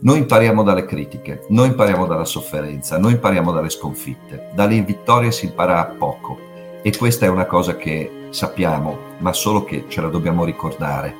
[0.00, 4.50] Noi impariamo dalle critiche, noi impariamo dalla sofferenza, noi impariamo dalle sconfitte.
[4.54, 6.38] Dalle vittorie si impara poco
[6.82, 11.16] e questa è una cosa che sappiamo, ma solo che ce la dobbiamo ricordare.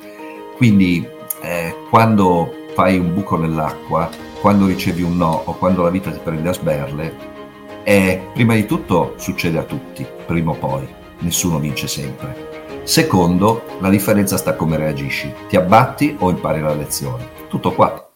[0.55, 1.07] Quindi
[1.41, 4.09] eh, quando fai un buco nell'acqua,
[4.39, 7.15] quando ricevi un no o quando la vita ti prende a sberle,
[7.83, 10.87] eh, prima di tutto succede a tutti, prima o poi,
[11.19, 12.47] nessuno vince sempre.
[12.83, 17.27] Secondo, la differenza sta come reagisci, ti abbatti o impari la lezione.
[17.47, 18.08] Tutto qua.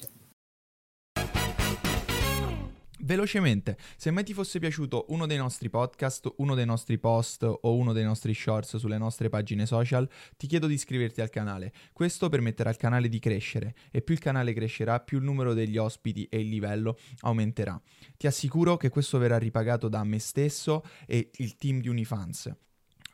[3.06, 7.76] Velocemente, se mai ti fosse piaciuto uno dei nostri podcast, uno dei nostri post o
[7.76, 11.74] uno dei nostri shorts sulle nostre pagine social, ti chiedo di iscriverti al canale.
[11.92, 15.76] Questo permetterà al canale di crescere e più il canale crescerà, più il numero degli
[15.76, 17.80] ospiti e il livello aumenterà.
[18.16, 22.56] Ti assicuro che questo verrà ripagato da me stesso e il team di Unifans.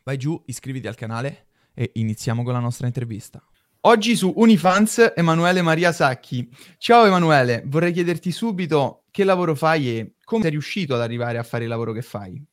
[0.03, 3.43] Vai giù, iscriviti al canale e iniziamo con la nostra intervista.
[3.83, 6.49] Oggi su Unifans Emanuele Maria Sacchi.
[6.77, 11.43] Ciao Emanuele, vorrei chiederti subito che lavoro fai e come sei riuscito ad arrivare a
[11.43, 12.43] fare il lavoro che fai.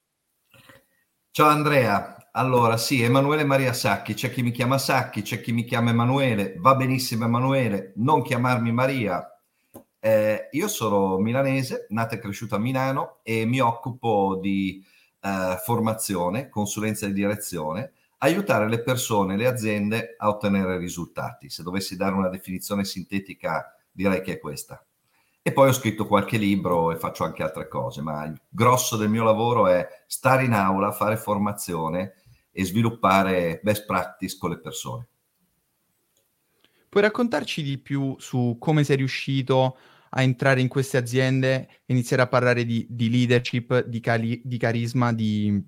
[1.32, 5.64] Ciao Andrea, allora sì, Emanuele Maria Sacchi, c'è chi mi chiama Sacchi, c'è chi mi
[5.64, 9.28] chiama Emanuele, va benissimo Emanuele, non chiamarmi Maria.
[9.98, 14.80] Eh, io sono milanese, nato e cresciuto a Milano e mi occupo di
[15.20, 21.50] eh, formazione, consulenza di direzione aiutare le persone, le aziende a ottenere risultati.
[21.50, 24.84] Se dovessi dare una definizione sintetica, direi che è questa.
[25.42, 29.08] E poi ho scritto qualche libro e faccio anche altre cose, ma il grosso del
[29.08, 32.14] mio lavoro è stare in aula, fare formazione
[32.50, 35.08] e sviluppare best practice con le persone.
[36.88, 39.76] Puoi raccontarci di più su come sei riuscito
[40.10, 45.12] a entrare in queste aziende iniziare a parlare di, di leadership, di, cali, di carisma,
[45.12, 45.62] di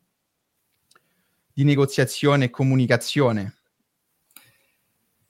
[1.59, 3.57] di negoziazione e comunicazione?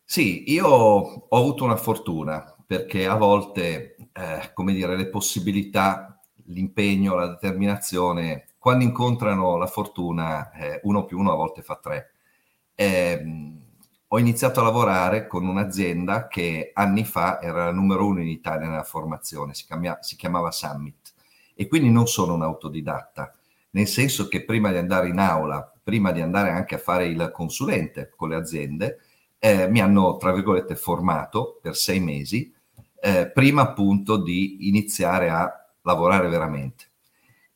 [0.04, 7.14] Sì, io ho avuto una fortuna perché a volte, eh, come dire, le possibilità, l'impegno,
[7.14, 12.10] la determinazione, quando incontrano la fortuna, eh, uno più uno a volte fa tre.
[12.74, 13.54] Eh,
[14.06, 18.68] ho iniziato a lavorare con un'azienda che anni fa era la numero uno in Italia
[18.68, 21.14] nella formazione, si, chiamava, si chiamava Summit.
[21.54, 23.32] E quindi non sono un autodidatta,
[23.70, 27.30] nel senso che prima di andare in aula prima di andare anche a fare il
[27.32, 28.98] consulente con le aziende,
[29.38, 32.52] eh, mi hanno, tra virgolette, formato per sei mesi,
[33.00, 36.90] eh, prima appunto di iniziare a lavorare veramente.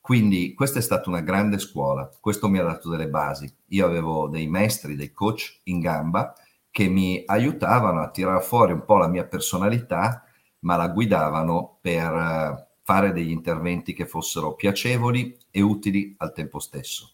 [0.00, 3.54] Quindi questa è stata una grande scuola, questo mi ha dato delle basi.
[3.66, 6.32] Io avevo dei maestri, dei coach in gamba
[6.70, 10.24] che mi aiutavano a tirare fuori un po' la mia personalità,
[10.60, 16.58] ma la guidavano per uh, fare degli interventi che fossero piacevoli e utili al tempo
[16.58, 17.12] stesso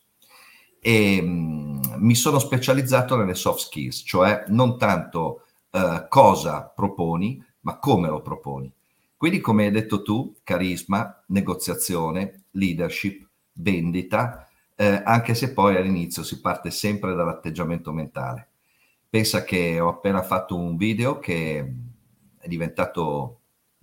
[0.80, 7.44] e mh, mm, mi sono specializzato nelle soft skills, cioè non tanto uh, cosa proponi,
[7.60, 8.72] ma come lo proponi.
[9.16, 16.40] Quindi, come hai detto tu, carisma, negoziazione, leadership, vendita, eh, anche se poi all'inizio si
[16.40, 18.48] parte sempre dall'atteggiamento mentale.
[19.10, 21.74] Pensa che ho appena fatto un video che
[22.38, 23.40] è diventato,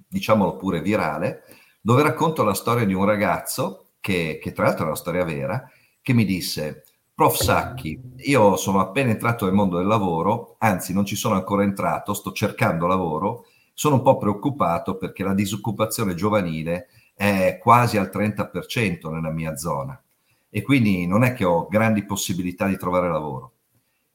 [0.07, 1.43] diciamolo pure, virale,
[1.85, 5.69] dove racconto la storia di un ragazzo, che, che tra l'altro è una storia vera,
[6.01, 7.35] che mi disse, Prof.
[7.35, 12.15] Sacchi, io sono appena entrato nel mondo del lavoro, anzi non ci sono ancora entrato,
[12.15, 19.11] sto cercando lavoro, sono un po' preoccupato perché la disoccupazione giovanile è quasi al 30%
[19.11, 20.01] nella mia zona
[20.49, 23.51] e quindi non è che ho grandi possibilità di trovare lavoro.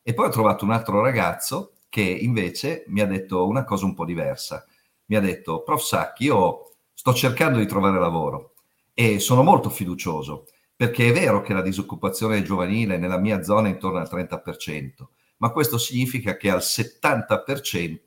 [0.02, 3.94] E poi ho trovato un altro ragazzo che invece mi ha detto una cosa un
[3.94, 4.66] po' diversa.
[5.04, 5.82] Mi ha detto, Prof.
[5.82, 6.69] Sacchi, io
[7.00, 8.56] sto cercando di trovare lavoro
[8.92, 10.44] e sono molto fiducioso
[10.76, 15.06] perché è vero che la disoccupazione giovanile nella mia zona è intorno al 30%,
[15.38, 18.02] ma questo significa che al 70%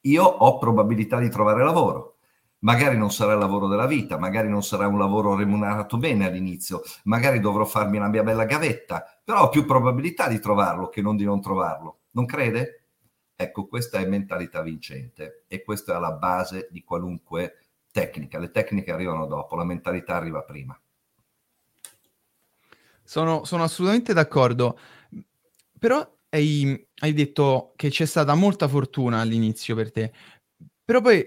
[0.00, 2.16] io ho probabilità di trovare lavoro.
[2.60, 6.82] Magari non sarà il lavoro della vita, magari non sarà un lavoro remunerato bene all'inizio,
[7.04, 11.14] magari dovrò farmi la mia bella gavetta, però ho più probabilità di trovarlo che non
[11.14, 11.98] di non trovarlo.
[12.10, 12.82] Non crede?
[13.36, 17.67] Ecco, questa è mentalità vincente e questa è alla base di qualunque
[17.98, 18.38] tecnica.
[18.38, 20.78] Le tecniche arrivano dopo, la mentalità arriva prima.
[23.02, 24.78] Sono, sono assolutamente d'accordo.
[25.78, 30.12] Però hai, hai, detto che c'è stata molta fortuna all'inizio per te.
[30.84, 31.24] Però poi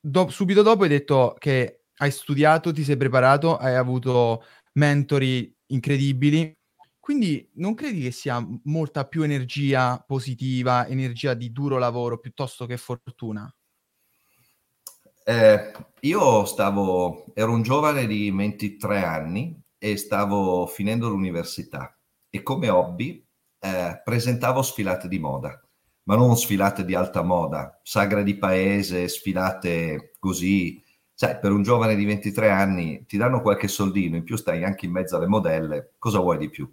[0.00, 4.44] do, subito dopo hai detto che hai studiato, ti sei preparato, hai avuto
[4.74, 6.52] mentori incredibili.
[6.98, 12.78] Quindi non credi che sia molta più energia positiva, energia di duro lavoro piuttosto che
[12.78, 13.52] fortuna?
[15.26, 21.96] Eh, io stavo, ero un giovane di 23 anni e stavo finendo l'università
[22.28, 23.24] e come hobby
[23.58, 25.58] eh, presentavo sfilate di moda.
[26.06, 30.82] ma non sfilate di alta moda, sagre di paese, sfilate così.
[31.14, 34.84] Sai, per un giovane di 23 anni ti danno qualche soldino, in più stai anche
[34.86, 36.70] in mezzo alle modelle, cosa vuoi di più?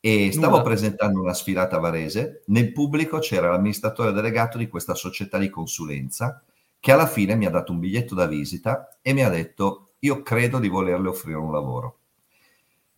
[0.00, 0.62] E stavo Nulla.
[0.62, 6.42] presentando una sfilata Varese, nel pubblico c'era l'amministratore delegato di questa società di consulenza
[6.80, 10.22] che alla fine mi ha dato un biglietto da visita e mi ha detto io
[10.22, 11.98] credo di volerle offrire un lavoro.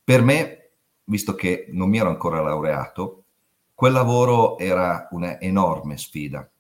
[0.05, 0.71] Per me,
[1.05, 3.25] visto che non mi ero ancora laureato,
[3.75, 6.51] quel lavoro era un'enorme sfida.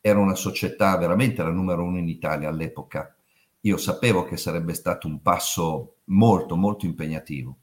[0.00, 3.14] Era una società veramente la numero uno in Italia all'epoca.
[3.62, 7.56] Io sapevo che sarebbe stato un passo molto, molto impegnativo.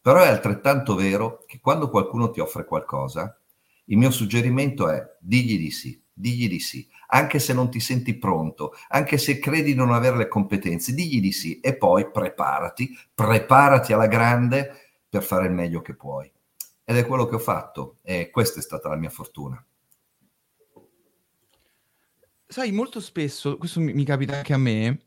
[0.00, 3.36] Però è altrettanto vero che quando qualcuno ti offre qualcosa,
[3.86, 8.16] il mio suggerimento è digli di sì, digli di sì, anche se non ti senti
[8.16, 12.96] pronto, anche se credi di non avere le competenze, digli di sì e poi preparati,
[13.14, 16.30] preparati alla grande per fare il meglio che puoi.
[16.84, 19.62] Ed è quello che ho fatto e questa è stata la mia fortuna.
[22.46, 25.02] Sai, molto spesso, questo mi, capita anche a me,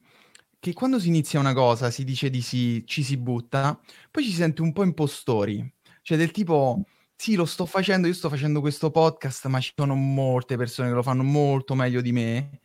[0.59, 3.79] che quando si inizia una cosa, si dice di sì, ci si butta,
[4.09, 5.73] poi ci si sente un po' impostori.
[6.01, 6.83] Cioè del tipo,
[7.15, 10.95] sì, lo sto facendo, io sto facendo questo podcast, ma ci sono molte persone che
[10.95, 12.61] lo fanno molto meglio di me.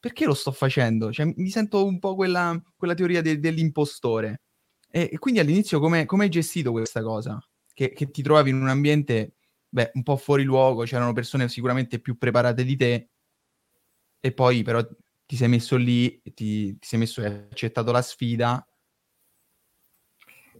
[0.00, 1.12] Perché lo sto facendo?
[1.12, 4.42] Cioè, mi sento un po' quella, quella teoria de- dell'impostore.
[4.90, 7.40] E, e, quindi all'inizio come, hai gestito questa cosa?
[7.78, 9.36] che, che ti trovavi in un ambiente,
[9.68, 13.10] beh, un po' fuori luogo, c'erano persone sicuramente più preparate di te,
[14.18, 14.84] e poi però
[15.24, 18.66] ti sei messo lì, ti, ti sei messo e hai accettato la sfida.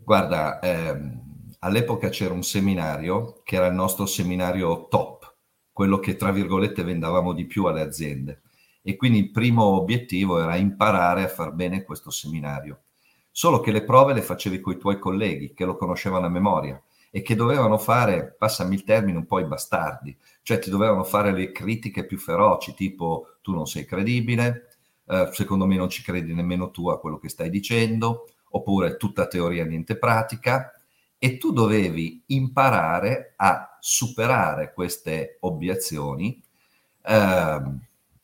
[0.05, 1.28] Guarda, ehm,
[1.61, 5.35] all'epoca c'era un seminario che era il nostro seminario top,
[5.73, 8.43] quello che tra virgolette vendavamo di più alle aziende.
[8.83, 12.83] E quindi il primo obiettivo era imparare a far bene questo seminario.
[13.31, 16.83] Solo che le prove le facevi con i tuoi colleghi che lo conoscevano a memoria
[17.11, 21.33] e che dovevano fare, passami il termine, un po' i bastardi, cioè ti dovevano fare
[21.33, 24.77] le critiche più feroci, tipo tu non sei credibile,
[25.07, 29.27] eh, secondo me non ci credi nemmeno tu a quello che stai dicendo, oppure tutta
[29.27, 30.73] teoria, niente pratica,
[31.19, 36.43] e tu dovevi imparare a superare queste obiezioni
[37.03, 37.63] eh,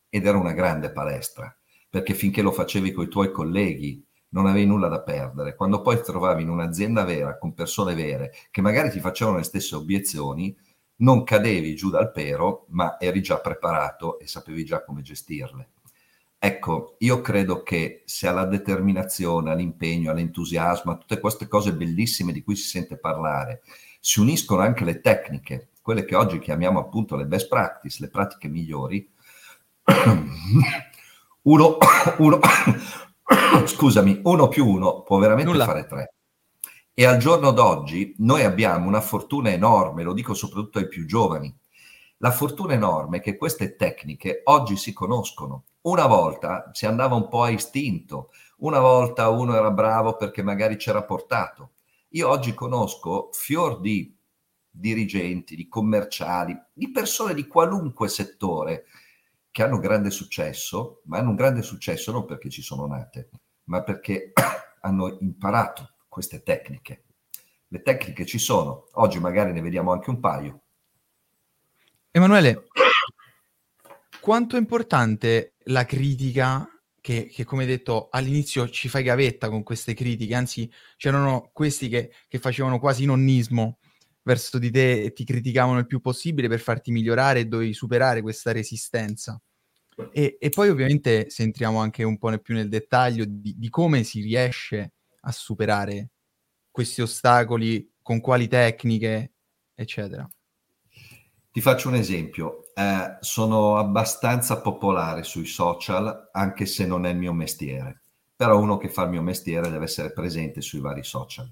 [0.09, 1.53] ed era una grande palestra,
[1.89, 5.55] perché finché lo facevi con i tuoi colleghi non avevi nulla da perdere.
[5.55, 9.43] Quando poi ti trovavi in un'azienda vera, con persone vere, che magari ti facevano le
[9.43, 10.55] stesse obiezioni,
[10.97, 15.69] non cadevi giù dal pero, ma eri già preparato e sapevi già come gestirle.
[16.45, 22.43] Ecco, io credo che se alla determinazione, all'impegno, all'entusiasmo, a tutte queste cose bellissime di
[22.43, 23.63] cui si sente parlare,
[23.99, 28.47] si uniscono anche le tecniche, quelle che oggi chiamiamo appunto le best practice, le pratiche
[28.47, 29.11] migliori,
[31.41, 31.77] uno,
[32.19, 32.39] uno
[33.65, 35.65] scusami, uno più uno può veramente Nulla.
[35.65, 36.13] fare tre.
[36.93, 41.51] E al giorno d'oggi noi abbiamo una fortuna enorme, lo dico soprattutto ai più giovani.
[42.17, 45.63] La fortuna enorme è che queste tecniche oggi si conoscono.
[45.85, 50.77] Una volta si andava un po' a istinto, una volta uno era bravo perché magari
[50.77, 51.73] c'era portato.
[52.09, 54.17] Io oggi conosco fior di
[54.67, 58.85] dirigenti, di commerciali, di persone di qualunque settore
[59.51, 63.29] che hanno grande successo, ma hanno un grande successo non perché ci sono nate,
[63.65, 64.33] ma perché
[64.81, 67.03] hanno imparato queste tecniche.
[67.67, 70.61] Le tecniche ci sono, oggi magari ne vediamo anche un paio.
[72.09, 72.69] Emanuele,
[74.19, 76.67] quanto è importante la critica
[76.99, 82.11] che, che, come detto all'inizio ci fai gavetta con queste critiche, anzi c'erano questi che,
[82.27, 83.77] che facevano quasi nonnismo
[84.23, 88.21] verso di te e ti criticavano il più possibile per farti migliorare e dovevi superare
[88.21, 89.39] questa resistenza.
[90.11, 94.03] E, e, poi ovviamente se entriamo anche un po' più nel dettaglio di, di, come
[94.03, 96.09] si riesce a superare
[96.71, 99.33] questi ostacoli, con quali tecniche,
[99.73, 100.27] eccetera.
[101.51, 107.17] Ti faccio un esempio, eh, sono abbastanza popolare sui social, anche se non è il
[107.17, 108.01] mio mestiere,
[108.35, 111.49] però uno che fa il mio mestiere deve essere presente sui vari social.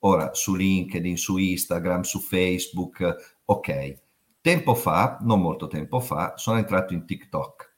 [0.00, 4.00] Ora, su LinkedIn, su Instagram, su Facebook, ok.
[4.42, 7.76] Tempo fa, non molto tempo fa, sono entrato in TikTok.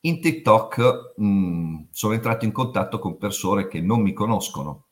[0.00, 4.88] In TikTok mh, mm, sono entrato in contatto con persone che non mi conoscono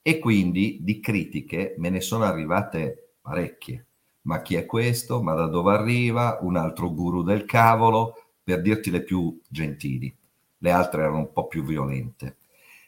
[0.00, 3.86] e quindi di critiche me ne sono arrivate parecchie.
[4.24, 5.22] Ma chi è questo?
[5.22, 6.38] Ma da dove arriva?
[6.40, 10.14] Un altro guru del cavolo, per dirti le più gentili.
[10.58, 12.36] Le altre erano un po' più violente.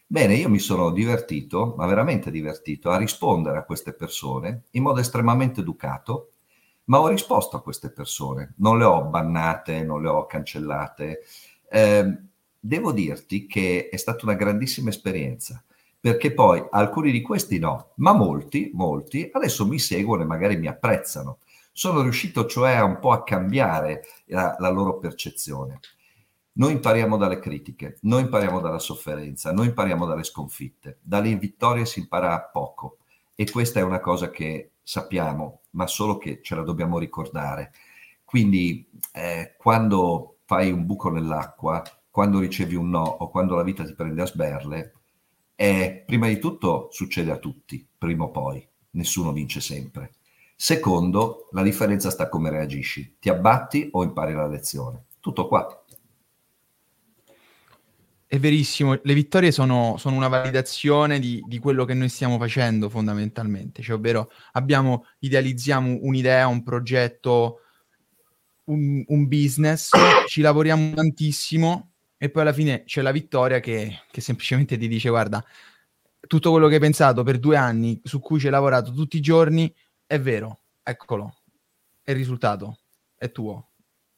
[0.07, 5.01] Bene, io mi sono divertito, ma veramente divertito, a rispondere a queste persone in modo
[5.01, 6.33] estremamente educato,
[6.85, 11.23] ma ho risposto a queste persone, non le ho bannate, non le ho cancellate.
[11.69, 12.19] Eh,
[12.61, 15.63] devo dirti che è stata una grandissima esperienza,
[16.01, 20.69] perché poi alcuni di questi no, ma molti, molti adesso mi seguono e magari mi
[20.69, 21.39] apprezzano.
[21.73, 25.81] Sono riuscito cioè un po' a cambiare la, la loro percezione.
[26.53, 30.99] Noi impariamo dalle critiche, noi impariamo dalla sofferenza, noi impariamo dalle sconfitte.
[31.03, 32.99] Dalle vittorie si impara poco
[33.35, 37.73] e questa è una cosa che sappiamo, ma solo che ce la dobbiamo ricordare.
[38.25, 43.85] Quindi eh, quando fai un buco nell'acqua, quando ricevi un no o quando la vita
[43.85, 44.93] ti prende a sberle,
[45.57, 50.13] eh, prima di tutto succede a tutti, prima o poi, nessuno vince sempre.
[50.55, 55.07] Secondo, la differenza sta come reagisci, ti abbatti o impari la lezione.
[55.19, 55.85] Tutto qua.
[58.29, 62.89] È verissimo, le vittorie sono, sono una validazione di, di, quello che noi stiamo facendo
[62.89, 67.61] fondamentalmente, cioè ovvero abbiamo, idealizziamo un'idea, un progetto,
[68.65, 69.91] un, un business,
[70.27, 75.09] ci lavoriamo tantissimo e poi alla fine c'è la vittoria che, che semplicemente ti dice
[75.09, 75.45] guarda,
[76.27, 79.21] tutto quello che hai pensato per due anni, su cui ci hai lavorato tutti i
[79.21, 79.73] giorni,
[80.07, 81.43] è vero, eccolo,
[82.03, 82.79] è il risultato,
[83.17, 83.71] è tuo,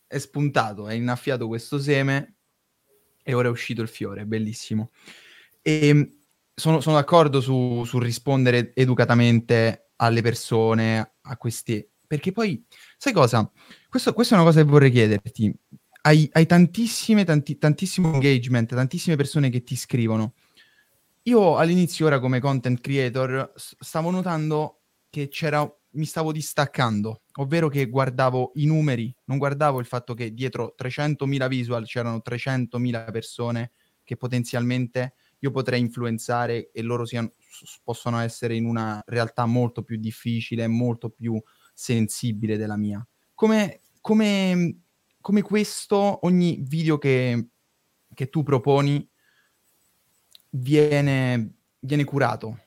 [0.07, 2.37] è spuntato, è innaffiato questo seme
[3.23, 4.91] e ora è uscito il fiore, bellissimo.
[5.61, 6.17] E ehm,
[6.55, 11.87] sono, sono d'accordo su, su, rispondere educatamente alle persone, a questi...
[12.07, 12.65] Perché poi,
[12.97, 13.51] sai cosa?
[13.89, 15.55] Questo, questa è una cosa che vorrei chiederti.
[16.03, 20.35] Hai, hai tantissime, tanti, tantissimo engagement, tantissime persone che ti scrivono.
[21.23, 27.87] Io all'inizio, ora come content creator, stavo notando che c'era mi stavo distaccando, ovvero che
[27.87, 33.73] guardavo i numeri, non guardavo il fatto che dietro 300.000 visual c'erano 300.000 persone
[34.05, 37.33] che potenzialmente io potrei influenzare e loro siano,
[37.83, 41.41] possono essere in una realtà molto più difficile, molto più
[41.73, 43.07] sensibile della mia.
[43.35, 44.81] Come, come,
[45.29, 47.49] come questo, ogni video che,
[48.15, 49.07] che tu proponi
[50.49, 52.61] viene, viene curato,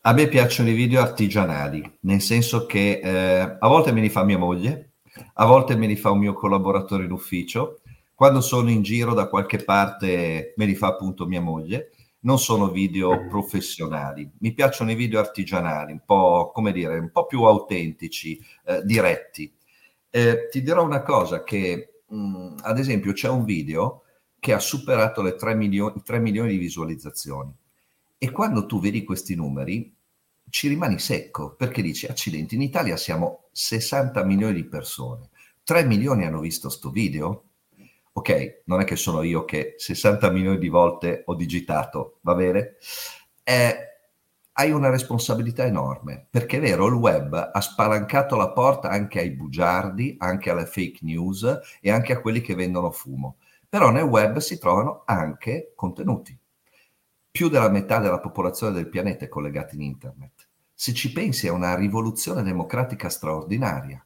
[0.00, 4.24] a me piacciono i video artigianali, nel senso che eh, a volte me li fa
[4.24, 4.94] mia moglie,
[5.34, 7.80] a volte me li fa un mio collaboratore in ufficio,
[8.12, 11.92] quando sono in giro da qualche parte me li fa appunto mia moglie.
[12.22, 17.26] Non sono video professionali, mi piacciono i video artigianali, un po' come dire, un po'
[17.26, 19.54] più autentici, eh, diretti.
[20.10, 24.02] Eh, ti dirò una cosa che, mh, mm, ad esempio, c'è un video
[24.40, 27.52] che ha superato le 3 milioni, 3 milioni di visualizzazioni
[28.18, 29.94] e quando tu vedi questi numeri
[30.48, 35.28] ci rimani secco perché dici accidenti, in Italia siamo 60 milioni di persone,
[35.62, 37.44] 3 milioni hanno visto sto video.
[38.12, 42.76] Ok, non è che sono io che 60 milioni di volte ho digitato, va bene?
[43.44, 43.89] Eh,
[44.60, 49.30] hai una responsabilità enorme, perché è vero, il web ha spalancato la porta anche ai
[49.30, 53.36] bugiardi, anche alle fake news e anche a quelli che vendono fumo.
[53.68, 56.38] Però nel web si trovano anche contenuti
[57.30, 60.48] più della metà della popolazione del pianeta è collegata in internet.
[60.74, 64.04] Se ci pensi è una rivoluzione democratica straordinaria.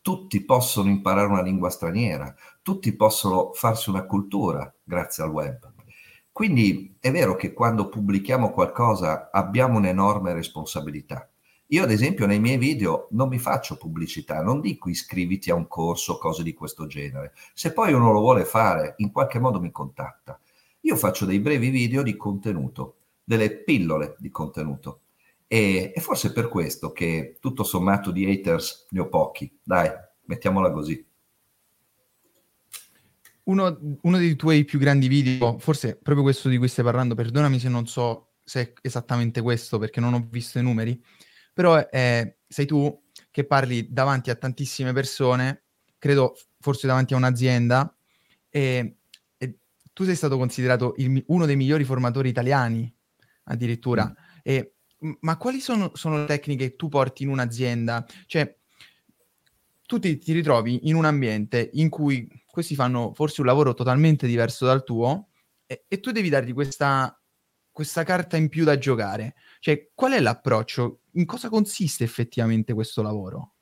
[0.00, 5.69] Tutti possono imparare una lingua straniera, tutti possono farsi una cultura grazie al web.
[6.32, 11.28] Quindi è vero che quando pubblichiamo qualcosa abbiamo un'enorme responsabilità.
[11.72, 15.68] Io ad esempio nei miei video non mi faccio pubblicità, non dico iscriviti a un
[15.68, 17.32] corso, cose di questo genere.
[17.54, 20.40] Se poi uno lo vuole fare, in qualche modo mi contatta.
[20.80, 25.02] Io faccio dei brevi video di contenuto, delle pillole di contenuto.
[25.46, 29.56] E, e forse per questo che tutto sommato di haters ne ho pochi.
[29.62, 29.90] Dai,
[30.24, 31.06] mettiamola così.
[33.44, 37.58] Uno, uno, dei tuoi più grandi video, forse proprio questo di cui stai parlando, perdonami
[37.58, 41.02] se non so se è esattamente questo perché non ho visto i numeri,
[41.52, 45.64] però è, sei tu che parli davanti a tantissime persone,
[45.98, 47.96] credo forse davanti a un'azienda,
[48.48, 48.96] e
[50.00, 52.90] tu sei stato considerato il, uno dei migliori formatori italiani,
[53.44, 54.06] addirittura.
[54.06, 54.14] Mm.
[54.42, 54.74] E,
[55.20, 58.06] ma quali sono, sono, le tecniche che tu porti in un'azienda?
[58.24, 58.56] Cioè,
[59.82, 64.26] tu ti, ti, ritrovi in un ambiente in cui questi fanno forse un lavoro totalmente
[64.26, 65.28] diverso dal tuo
[65.66, 67.18] e, e tu devi dargli questa,
[67.70, 69.34] questa carta in più da giocare.
[69.60, 71.00] Cioè, qual è l'approccio?
[71.12, 73.54] In cosa consiste effettivamente questo lavoro?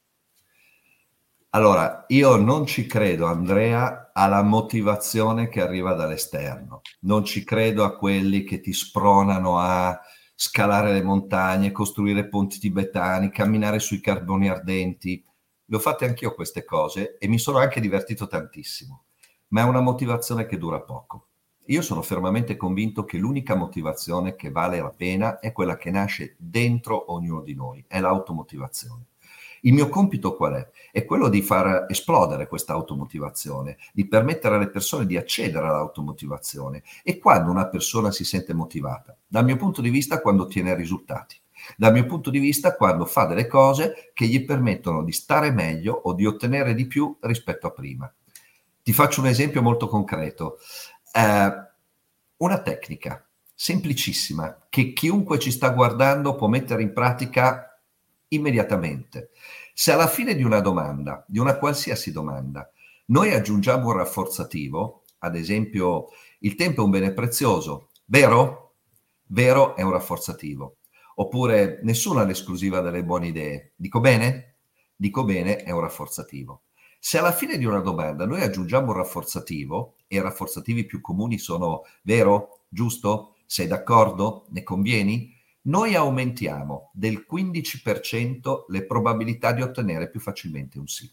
[1.51, 6.83] Allora, io non ci credo, Andrea, alla motivazione che arriva dall'esterno.
[7.01, 9.99] Non ci credo a quelli che ti spronano a
[10.35, 15.25] scalare le montagne, costruire ponti tibetani, camminare sui carboni ardenti.
[15.71, 19.03] Le ho fatte anch'io queste cose e mi sono anche divertito tantissimo,
[19.49, 21.27] ma è una motivazione che dura poco.
[21.67, 26.37] Io sono fermamente convinto che l'unica motivazione che vale la pena è quella che nasce
[26.39, 29.09] dentro ognuno di noi, è l'automotivazione.
[29.61, 30.71] Il mio compito qual è?
[30.91, 36.83] È quello di far esplodere questa automotivazione, di permettere alle persone di accedere all'automotivazione.
[37.03, 39.15] E quando una persona si sente motivata?
[39.27, 41.37] Dal mio punto di vista, quando ottiene risultati.
[41.77, 45.93] Dal mio punto di vista, quando fa delle cose che gli permettono di stare meglio
[45.93, 48.13] o di ottenere di più rispetto a prima.
[48.83, 50.59] Ti faccio un esempio molto concreto.
[51.13, 51.53] Eh,
[52.39, 57.81] una tecnica semplicissima che chiunque ci sta guardando può mettere in pratica
[58.29, 59.31] immediatamente.
[59.75, 62.71] Se alla fine di una domanda, di una qualsiasi domanda,
[63.07, 66.09] noi aggiungiamo un rafforzativo, ad esempio
[66.41, 68.75] il tempo è un bene prezioso, vero?
[69.27, 70.78] Vero è un rafforzativo.
[71.21, 73.73] Oppure nessuno ha l'esclusiva delle buone idee.
[73.75, 74.55] Dico bene?
[74.95, 76.63] Dico bene è un rafforzativo.
[77.01, 81.39] Se alla fine di una domanda noi aggiungiamo un rafforzativo, e i rafforzativi più comuni
[81.39, 90.11] sono vero, giusto, sei d'accordo, ne convieni, noi aumentiamo del 15% le probabilità di ottenere
[90.11, 91.11] più facilmente un sì.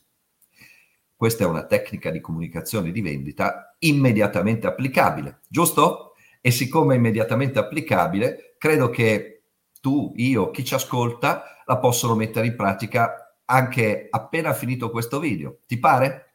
[1.16, 6.14] Questa è una tecnica di comunicazione di vendita immediatamente applicabile, giusto?
[6.42, 9.35] E siccome è immediatamente applicabile, credo che
[9.86, 15.60] tu, io, chi ci ascolta, la possono mettere in pratica anche appena finito questo video.
[15.68, 16.32] Ti pare?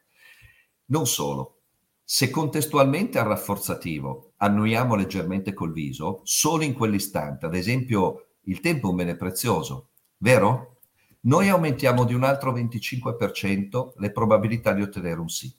[0.85, 1.63] Non solo.
[2.01, 8.87] Se contestualmente al rafforzativo annuiamo leggermente col viso, solo in quell'istante, ad esempio il tempo
[8.87, 9.89] è un bene prezioso,
[10.19, 10.77] vero?
[11.23, 15.53] Noi aumentiamo di un altro 25% le probabilità di ottenere un sì.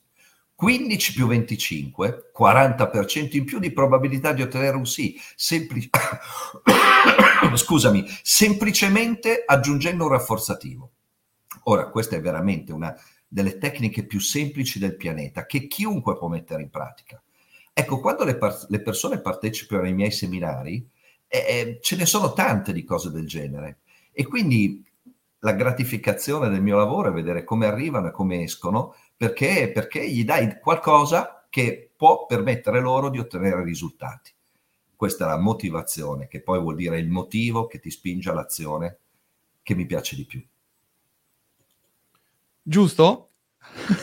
[0.55, 5.19] 15 più 25, 40% in più di probabilità di ottenere un sì.
[5.35, 5.89] Sempli-
[7.55, 10.91] Scusami, semplicemente aggiungendo un rafforzativo.
[11.63, 12.95] Ora, questa è veramente una
[13.27, 17.21] delle tecniche più semplici del pianeta che chiunque può mettere in pratica.
[17.73, 20.87] Ecco, quando le, par- le persone partecipano ai miei seminari,
[21.27, 23.79] eh, eh, ce ne sono tante di cose del genere
[24.11, 24.85] e quindi
[25.39, 30.25] la gratificazione del mio lavoro è vedere come arrivano e come escono perché, perché gli
[30.25, 34.33] dai qualcosa che può permettere loro di ottenere risultati.
[34.97, 38.97] Questa è la motivazione, che poi vuol dire il motivo che ti spinge all'azione
[39.63, 40.45] che mi piace di più.
[42.61, 43.29] Giusto?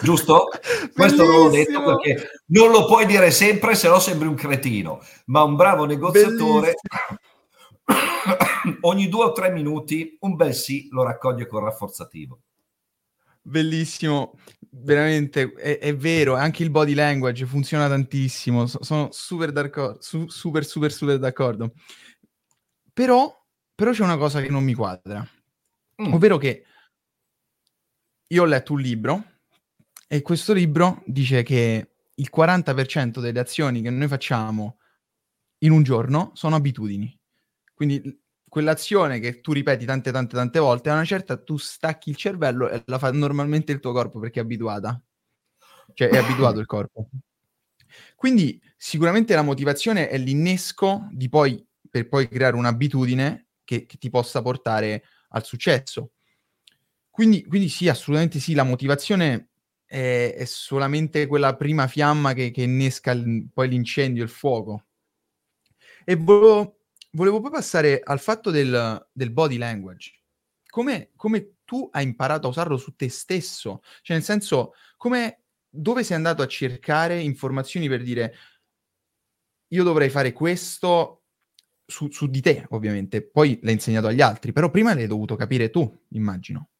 [0.02, 0.48] Giusto?
[0.94, 5.02] Questo non l'ho detto perché non lo puoi dire sempre, se no sembri un cretino,
[5.26, 6.76] ma un bravo negoziatore
[8.82, 12.40] ogni due o tre minuti un bel sì lo raccoglie con rafforzativo.
[13.42, 14.38] Bellissimo,
[14.70, 20.28] veramente è, è, vero, anche il body language funziona tantissimo, so, sono super d'accordo, su,
[20.28, 21.72] super super super d'accordo.
[22.92, 25.26] Però, però c'è una cosa che non mi quadra,
[26.02, 26.12] mm.
[26.12, 26.64] ovvero che
[28.26, 29.24] io ho letto un libro
[30.06, 34.78] e questo libro dice che il 40% delle azioni che noi facciamo
[35.58, 37.18] in un giorno sono abitudini.
[37.74, 38.19] Quindi
[38.50, 42.68] quell'azione che tu ripeti tante tante tante volte, a una certa tu stacchi il cervello
[42.68, 45.00] e la fa normalmente il tuo corpo perché è abituata.
[45.94, 47.08] Cioè è abituato il corpo.
[48.14, 54.10] Quindi sicuramente la motivazione è l'innesco di poi, per poi creare un'abitudine che, che ti
[54.10, 56.10] possa portare al successo.
[57.08, 59.50] Quindi, quindi, sì, assolutamente sì, la motivazione
[59.84, 64.86] è, è solamente quella prima fiamma che, che innesca il, poi l'incendio, il fuoco.
[66.04, 66.79] E volevo
[67.12, 70.18] volevo poi passare al fatto del, del body language.
[70.66, 73.82] Come, come, tu hai imparato a usarlo su te stesso?
[74.02, 78.34] Cioè, nel senso, come, dove sei andato a cercare informazioni per dire
[79.68, 81.24] io dovrei fare questo
[81.86, 83.22] su, su di te, ovviamente.
[83.22, 86.70] Poi l'hai insegnato agli altri, però prima l'hai dovuto capire tu, immagino.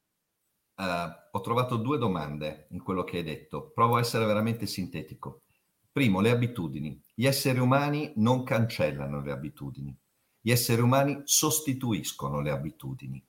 [0.77, 3.71] Uh, ho trovato due domande in quello che hai detto.
[3.71, 5.43] Provo a essere veramente sintetico.
[5.93, 7.01] Primo, le abitudini.
[7.13, 9.97] Gli esseri umani non cancellano le abitudini
[10.41, 13.23] gli esseri umani sostituiscono le abitudini,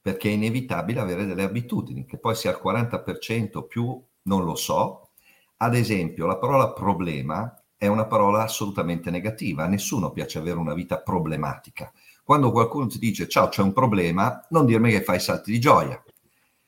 [0.00, 5.08] perché è inevitabile avere delle abitudini, che poi sia al 40% più, non lo so.
[5.58, 10.74] Ad esempio, la parola problema è una parola assolutamente negativa, a nessuno piace avere una
[10.74, 11.92] vita problematica.
[12.22, 16.00] Quando qualcuno ti dice ciao c'è un problema, non dirmi che fai salti di gioia.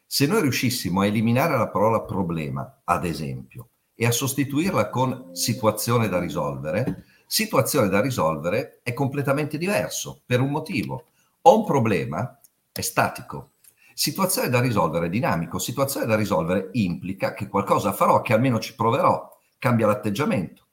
[0.07, 6.09] Se noi riuscissimo a eliminare la parola problema, ad esempio, e a sostituirla con situazione
[6.09, 11.07] da risolvere, situazione da risolvere è completamente diverso per un motivo.
[11.43, 12.39] Ho un problema,
[12.73, 13.51] è statico.
[13.95, 15.59] Situazione da risolvere è dinamico.
[15.59, 19.39] Situazione da risolvere implica che qualcosa farò, che almeno ci proverò.
[19.59, 20.67] Cambia l'atteggiamento.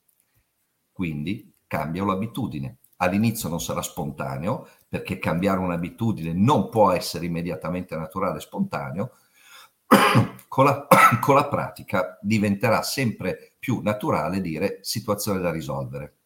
[0.91, 2.77] Quindi cambia l'abitudine.
[2.97, 9.11] All'inizio non sarà spontaneo, perché cambiare un'abitudine non può essere immediatamente naturale e spontaneo.
[10.47, 10.87] con, la,
[11.21, 16.20] con la pratica diventerà sempre più naturale dire situazione da risolvere.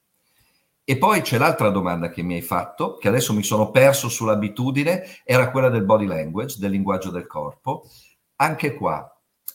[0.88, 5.22] E poi c'è l'altra domanda che mi hai fatto, che adesso mi sono perso sull'abitudine,
[5.24, 7.90] era quella del body language, del linguaggio del corpo.
[8.36, 9.12] Anche qua,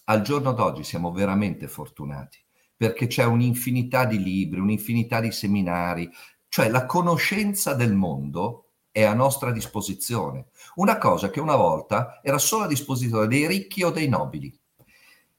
[0.06, 2.44] al giorno d'oggi siamo veramente fortunati,
[2.76, 6.10] perché c'è un'infinità di libri, un'infinità di seminari,
[6.48, 10.46] cioè la conoscenza del mondo è a nostra disposizione.
[10.74, 14.52] Una cosa che una volta era solo a disposizione dei ricchi o dei nobili.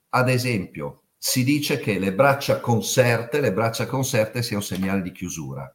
[0.08, 5.12] Ad esempio, si dice che le braccia conserte, le braccia conserte sia un segnale di
[5.12, 5.70] chiusura.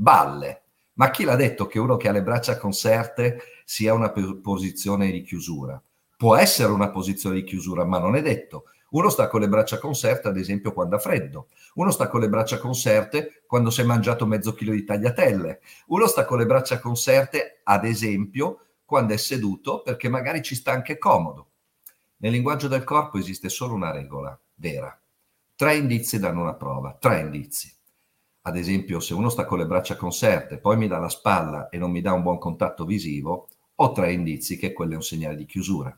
[0.00, 0.62] Balle.
[0.94, 5.22] Ma chi l'ha detto che uno che ha le braccia conserte sia una posizione di
[5.22, 5.82] chiusura?
[6.16, 8.66] Può essere una posizione di chiusura, ma non è detto.
[8.90, 11.48] Uno sta con le braccia conserte, ad esempio, quando ha freddo.
[11.74, 15.60] Uno sta con le braccia conserte quando si è mangiato mezzo chilo di tagliatelle.
[15.88, 20.70] Uno sta con le braccia conserte, ad esempio, quando è seduto perché magari ci sta
[20.70, 21.48] anche comodo.
[22.18, 24.96] Nel linguaggio del corpo esiste solo una regola vera.
[25.56, 27.77] Tre indizi danno una prova, tre indizi.
[28.48, 31.76] Ad esempio, se uno sta con le braccia conserte, poi mi dà la spalla e
[31.76, 35.36] non mi dà un buon contatto visivo, ho tre indizi che quello è un segnale
[35.36, 35.94] di chiusura.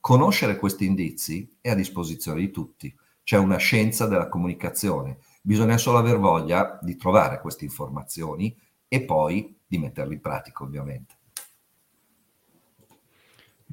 [0.00, 2.96] Conoscere questi indizi è a disposizione di tutti.
[3.22, 5.18] C'è una scienza della comunicazione.
[5.42, 8.56] Bisogna solo aver voglia di trovare queste informazioni
[8.88, 11.14] e poi di metterle in pratica, ovviamente.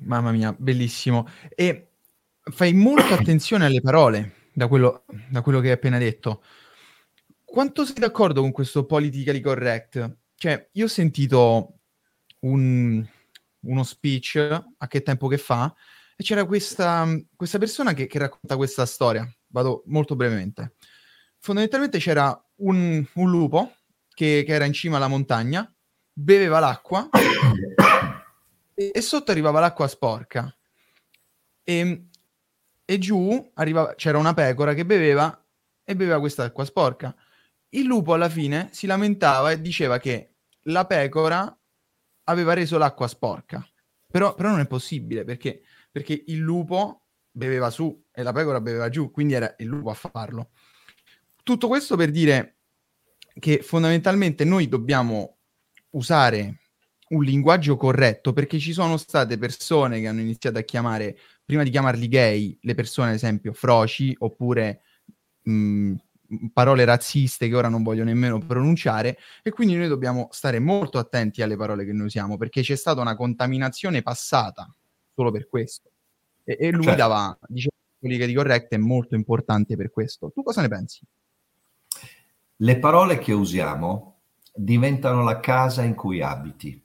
[0.04, 1.30] Mamma mia, bellissimo.
[1.56, 1.92] E
[2.44, 6.42] fai molta attenzione alle parole, da quello, da quello che hai appena detto.
[7.52, 10.20] Quanto sei d'accordo con questo politically correct?
[10.36, 11.80] Cioè, io ho sentito
[12.40, 13.06] un,
[13.60, 14.38] uno speech
[14.78, 15.76] a che tempo che fa
[16.16, 19.30] e c'era questa, questa persona che, che, racconta questa storia.
[19.48, 20.76] Vado molto brevemente.
[21.40, 23.74] Fondamentalmente c'era un, un lupo
[24.14, 25.70] che, che, era in cima alla montagna,
[26.14, 27.10] beveva l'acqua
[28.74, 30.56] e, e sotto arrivava l'acqua sporca.
[31.64, 32.06] E,
[32.86, 35.38] e giù arrivava, c'era una pecora che beveva
[35.84, 37.14] e beveva questa acqua sporca.
[37.74, 41.58] Il lupo alla fine si lamentava e diceva che la pecora
[42.26, 43.66] aveva reso l'acqua sporca.
[44.08, 48.90] Però, però non è possibile perché perché il lupo beveva su e la pecora beveva
[48.90, 50.52] giù, quindi era il lupo a farlo.
[51.44, 52.58] Tutto questo per dire
[53.40, 55.38] che fondamentalmente noi dobbiamo
[55.92, 56.60] usare
[57.10, 61.70] un linguaggio corretto perché ci sono state persone che hanno iniziato a chiamare, prima di
[61.70, 64.84] chiamarli gay, le persone ad esempio froci oppure
[65.44, 65.96] mh,
[66.54, 71.42] parole razziste che ora non voglio nemmeno pronunciare e quindi noi dobbiamo stare molto attenti
[71.42, 74.74] alle parole che noi usiamo perché c'è stata una contaminazione passata
[75.14, 75.90] solo per questo.
[76.44, 76.98] E, e lui certo.
[76.98, 80.32] dava, diceva, politica di corretta è molto importante per questo.
[80.32, 81.02] Tu cosa ne pensi?
[82.58, 84.22] Le parole che usiamo
[84.54, 86.80] diventano la casa in cui abiti.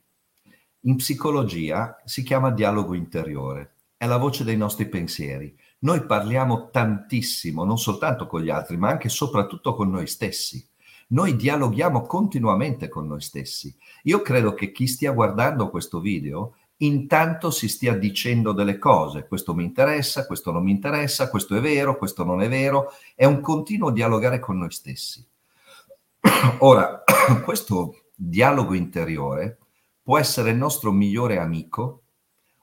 [0.81, 5.55] In psicologia si chiama dialogo interiore, è la voce dei nostri pensieri.
[5.79, 10.65] Noi parliamo tantissimo, non soltanto con gli altri, ma anche e soprattutto con noi stessi.
[11.09, 13.73] Noi dialoghiamo continuamente con noi stessi.
[14.03, 19.55] Io credo che chi stia guardando questo video intanto si stia dicendo delle cose, questo
[19.55, 23.39] mi interessa, questo non mi interessa, questo è vero, questo non è vero, è un
[23.39, 25.25] continuo dialogare con noi stessi.
[26.59, 27.03] Ora,
[27.43, 29.57] questo dialogo interiore
[30.01, 32.01] può essere il nostro migliore amico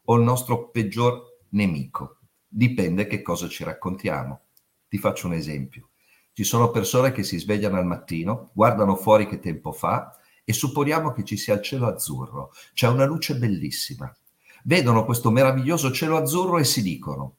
[0.05, 2.19] o il nostro peggior nemico,
[2.57, 4.43] dipende che cosa ci raccontiamo.
[4.89, 5.89] Ti faccio un esempio.
[6.33, 11.13] Ci sono persone che si svegliano al mattino, guardano fuori che tempo fa e supponiamo
[11.13, 14.15] che ci sia il cielo azzurro, c'è una luce bellissima.
[14.65, 17.37] Vedono questo meraviglioso cielo azzurro e si dicono,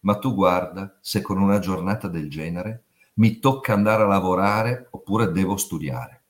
[0.00, 5.32] ma tu guarda se con una giornata del genere mi tocca andare a lavorare oppure
[5.32, 6.22] devo studiare.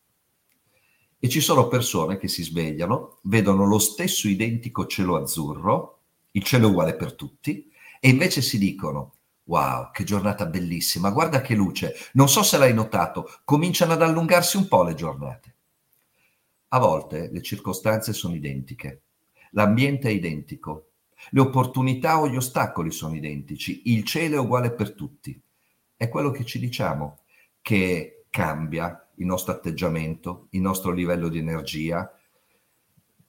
[1.19, 6.69] E ci sono persone che si svegliano, vedono lo stesso identico cielo azzurro, il cielo
[6.69, 7.69] è uguale per tutti,
[8.01, 12.75] e invece si dicono, wow, che giornata bellissima, guarda che luce, non so se l'hai
[12.75, 15.55] notato, cominciano ad allungarsi un po' le giornate.
[16.69, 19.03] A volte le circostanze sono identiche,
[19.53, 20.89] l'ambiente è identico,
[21.31, 25.41] le opportunità o gli ostacoli sono identici, il cielo è uguale per tutti.
[25.97, 27.21] È quello che ci diciamo,
[27.61, 32.11] che cambia il nostro atteggiamento, il nostro livello di energia,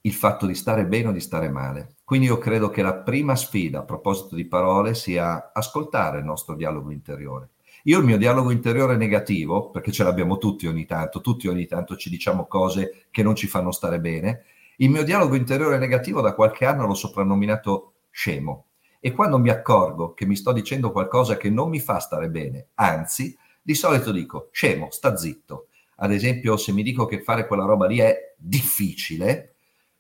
[0.02, 1.96] il fatto di stare bene o di stare male.
[2.10, 6.56] Quindi io credo che la prima sfida a proposito di parole sia ascoltare il nostro
[6.56, 7.50] dialogo interiore
[7.84, 11.96] io il mio dialogo interiore negativo, perché ce l'abbiamo tutti ogni tanto, tutti ogni tanto
[11.96, 14.44] ci diciamo cose che non ci fanno stare bene,
[14.78, 18.66] il mio dialogo interiore negativo da qualche anno l'ho soprannominato scemo.
[19.00, 22.70] E quando mi accorgo che mi sto dicendo qualcosa che non mi fa stare bene,
[22.74, 25.68] anzi, di solito dico scemo, sta zitto.
[25.98, 29.54] Ad esempio, se mi dico che fare quella roba lì è difficile,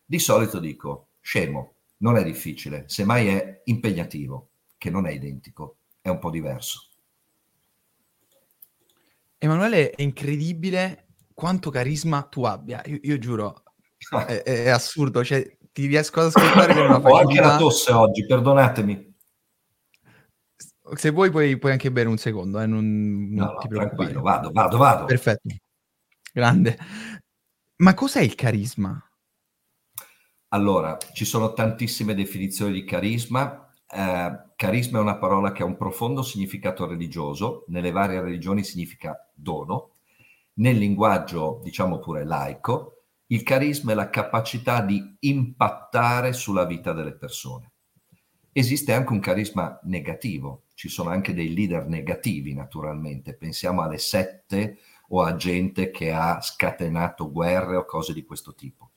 [0.04, 6.10] di solito dico scemo, non è difficile, semmai è impegnativo, che non è identico, è
[6.10, 6.90] un po' diverso.
[9.38, 12.82] Emanuele, è incredibile quanto carisma tu abbia.
[12.86, 13.64] Io, io giuro,
[14.28, 15.24] è, è, assurdo.
[15.24, 17.10] Cioè, ti riesco ad ascoltare con una facilità.
[17.16, 19.16] Ho anche la tosse oggi, perdonatemi.
[20.96, 22.66] Se vuoi puoi, puoi anche bere un secondo, eh?
[22.66, 24.14] non, non no, ti preoccupare.
[24.14, 25.06] Vado, vado, vado.
[25.06, 25.48] Perfetto.
[26.34, 26.78] Grande.
[27.78, 29.09] Ma cos'è il carisma?
[30.52, 33.72] Allora, ci sono tantissime definizioni di carisma.
[33.88, 39.30] Eh, carisma è una parola che ha un profondo significato religioso, nelle varie religioni significa
[39.34, 39.92] dono.
[40.56, 47.14] Nel linguaggio, diciamo pure laico, il carisma è la capacità di impattare sulla vita delle
[47.14, 47.72] persone.
[48.52, 54.80] Esiste anche un carisma negativo, ci sono anche dei leader negativi naturalmente, pensiamo alle sette
[55.10, 58.89] o a gente che ha scatenato guerre o cose di questo tipo.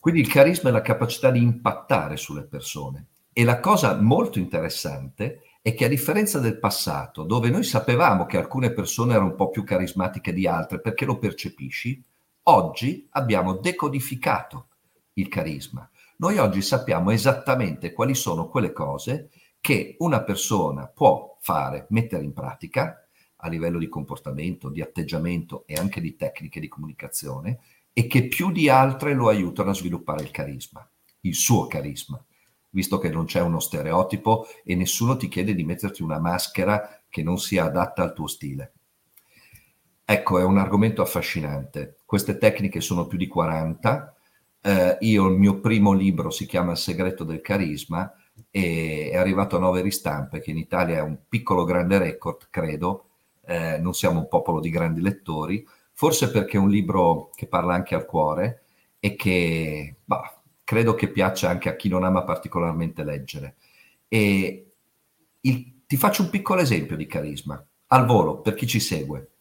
[0.00, 3.08] Quindi il carisma è la capacità di impattare sulle persone.
[3.34, 8.38] E la cosa molto interessante è che a differenza del passato, dove noi sapevamo che
[8.38, 12.02] alcune persone erano un po' più carismatiche di altre perché lo percepisci,
[12.44, 14.68] oggi abbiamo decodificato
[15.14, 15.88] il carisma.
[16.16, 19.28] Noi oggi sappiamo esattamente quali sono quelle cose
[19.60, 25.74] che una persona può fare, mettere in pratica a livello di comportamento, di atteggiamento e
[25.74, 27.58] anche di tecniche di comunicazione
[27.92, 30.88] e che più di altre lo aiutano a sviluppare il carisma,
[31.20, 32.22] il suo carisma,
[32.70, 37.22] visto che non c'è uno stereotipo e nessuno ti chiede di metterti una maschera che
[37.22, 38.72] non sia adatta al tuo stile.
[40.04, 41.98] Ecco, è un argomento affascinante.
[42.04, 44.14] Queste tecniche sono più di 40.
[44.60, 48.12] Eh, io il mio primo libro si chiama Il segreto del carisma
[48.50, 53.06] e è arrivato a nove ristampe, che in Italia è un piccolo grande record, credo.
[53.46, 55.64] Eh, non siamo un popolo di grandi lettori,
[56.00, 58.62] forse perché è un libro che parla anche al cuore
[59.00, 63.56] e che bah, credo che piaccia anche a chi non ama particolarmente leggere.
[64.08, 64.64] Il,
[65.86, 69.32] ti faccio un piccolo esempio di carisma, al volo, per chi ci segue.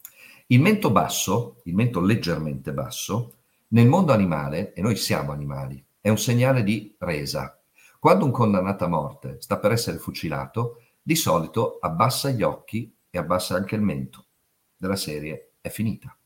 [0.48, 3.36] Il mento basso, il mento leggermente basso,
[3.70, 7.58] nel mondo animale, e noi siamo animali, è un segnale di resa.
[8.00, 13.18] Quando un condannato a morte sta per essere fucilato, di solito abbassa gli occhi e
[13.18, 14.26] abbassa anche il mento.
[14.76, 16.19] Della serie è finita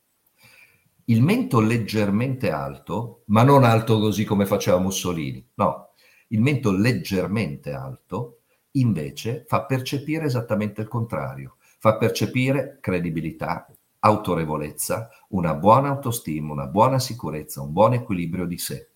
[1.05, 5.89] il mento leggermente alto, ma non alto così come faceva Mussolini, no,
[6.29, 8.39] il mento leggermente alto
[8.71, 13.67] invece fa percepire esattamente il contrario, fa percepire credibilità,
[13.99, 18.89] autorevolezza, una buona autostima, una buona sicurezza, un buon equilibrio di sé.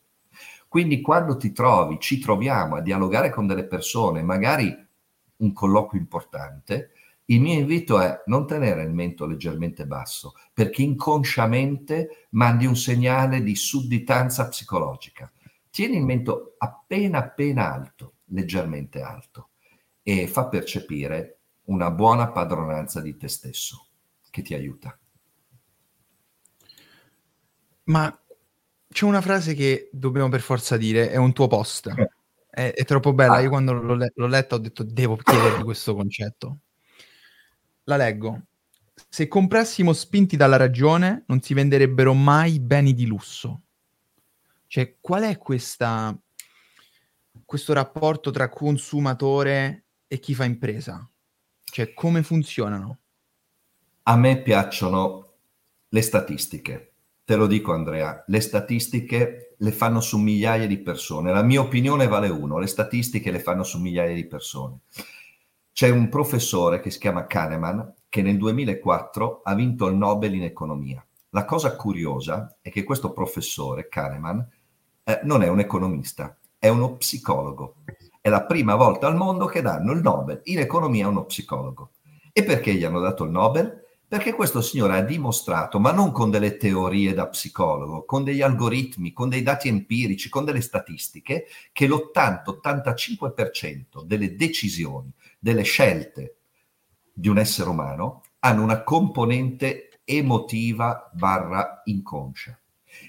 [0.67, 4.85] Quindi quando ti trovi, ci troviamo a dialogare con delle persone, magari
[5.37, 6.91] un colloquio importante,
[7.29, 13.41] il mio invito è non tenere il mento leggermente basso, perché inconsciamente mandi un segnale
[13.43, 15.29] di sudditanza psicologica.
[15.69, 19.49] Tieni il mento appena appena alto, leggermente alto,
[20.03, 23.87] e fa percepire una buona padronanza di te stesso,
[24.29, 24.97] che ti aiuta.
[27.83, 28.21] Ma
[28.89, 31.87] c'è una frase che dobbiamo per forza dire, è un tuo post.
[31.87, 32.09] Eh.
[32.49, 33.33] È, è, troppo bella.
[33.33, 33.39] Ah.
[33.41, 36.59] Io quando l'ho, le- l'ho letta ho detto devo chiedergli questo concetto.
[37.89, 38.41] La leggo.
[39.07, 43.61] Se comprassimo spinti dalla ragione, non si venderebbero mai beni di lusso.
[44.67, 46.13] Cioè, qual è questa,
[47.45, 51.09] questo rapporto tra consumatore e chi fa impresa?
[51.63, 52.97] Cioè, come funzionano?
[54.03, 55.35] A me piacciono
[55.87, 56.91] le statistiche.
[57.23, 61.31] Te lo dico Andrea, le statistiche le fanno su migliaia di persone.
[61.31, 64.79] La mia opinione vale uno, le statistiche le fanno su migliaia di persone.
[65.77, 70.43] C'è un professore che si chiama Kahneman che nel 2004 ha vinto il Nobel in
[70.43, 71.05] economia.
[71.29, 74.43] La cosa curiosa è che questo professore, Kahneman,
[75.03, 77.75] eh, non è un economista, è uno psicologo.
[78.19, 81.91] È la prima volta al mondo che danno il Nobel in economia a uno psicologo.
[82.33, 83.85] E perché gli hanno dato il Nobel?
[84.07, 89.13] Perché questo signore ha dimostrato, ma non con delle teorie da psicologo, con degli algoritmi,
[89.13, 96.37] con dei dati empirici, con delle statistiche, che l'80-85% delle decisioni delle scelte
[97.13, 102.57] di un essere umano hanno una componente emotiva barra inconscia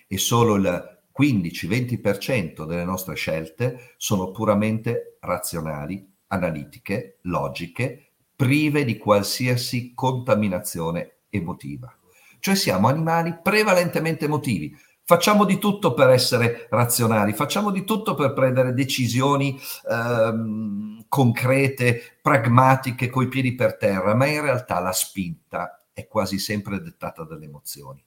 [0.07, 9.93] e solo il 15-20% delle nostre scelte sono puramente razionali, analitiche, logiche, prive di qualsiasi
[9.95, 11.93] contaminazione emotiva.
[12.39, 14.77] Cioè siamo animali prevalentemente emotivi.
[15.09, 19.59] Facciamo di tutto per essere razionali, facciamo di tutto per prendere decisioni
[19.91, 26.83] ehm, concrete, pragmatiche, coi piedi per terra, ma in realtà la spinta è quasi sempre
[26.83, 28.05] dettata dalle emozioni.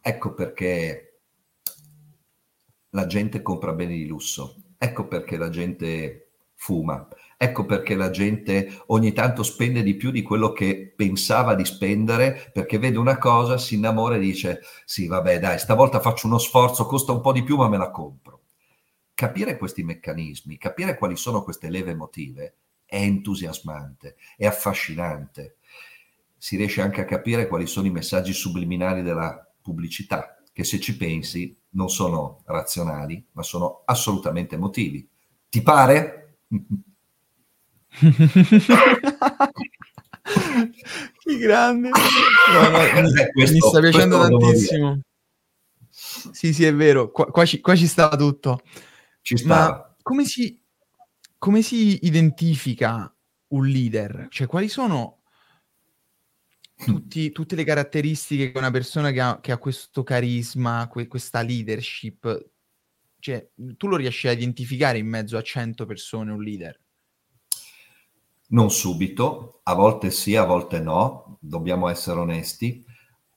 [0.00, 1.22] Ecco perché
[2.90, 7.08] la gente compra beni di lusso, ecco perché la gente fuma,
[7.42, 12.50] Ecco perché la gente ogni tanto spende di più di quello che pensava di spendere,
[12.52, 16.84] perché vede una cosa, si innamora e dice sì, vabbè, dai, stavolta faccio uno sforzo,
[16.84, 18.42] costa un po' di più, ma me la compro.
[19.14, 25.56] Capire questi meccanismi, capire quali sono queste leve emotive è entusiasmante, è affascinante.
[26.36, 30.94] Si riesce anche a capire quali sono i messaggi subliminali della pubblicità, che se ci
[30.94, 35.08] pensi non sono razionali, ma sono assolutamente emotivi.
[35.48, 36.40] Ti pare?
[41.18, 41.88] che grande!
[41.88, 45.00] No, no, mi, questo, mi, sta piacendo tantissimo.
[45.90, 48.60] Sì, sì, è vero, qua, qua, ci, qua ci stava tutto.
[49.20, 49.70] Ci stava.
[49.70, 50.62] Ma come si,
[51.36, 53.14] come si identifica
[53.48, 54.28] un leader?
[54.30, 55.22] Cioè, quali sono
[56.84, 61.42] tutti, tutte le caratteristiche che una persona che ha, che ha questo carisma, que, questa
[61.42, 62.50] leadership,
[63.18, 66.78] cioè, tu lo riesci a identificare in mezzo a 100 persone un leader?
[68.52, 72.84] Non subito, a volte sì, a volte no, dobbiamo essere onesti.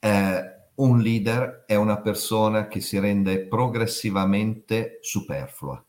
[0.00, 5.84] Eh, un leader è una persona che si rende progressivamente superflua.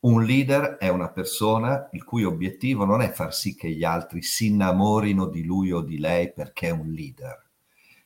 [0.00, 4.22] Un leader è una persona il cui obiettivo non è far sì che gli altri
[4.22, 7.42] si innamorino di lui o di lei perché è un leader.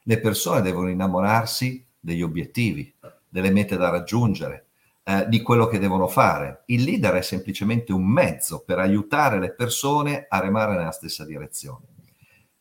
[0.03, 2.93] Le persone devono innamorarsi degli obiettivi,
[3.29, 4.68] delle mete da raggiungere,
[5.09, 6.65] eh, di quello che devono fare.
[6.67, 11.87] Il leader è semplicemente un mezzo per aiutare le persone a remare nella stessa direzione.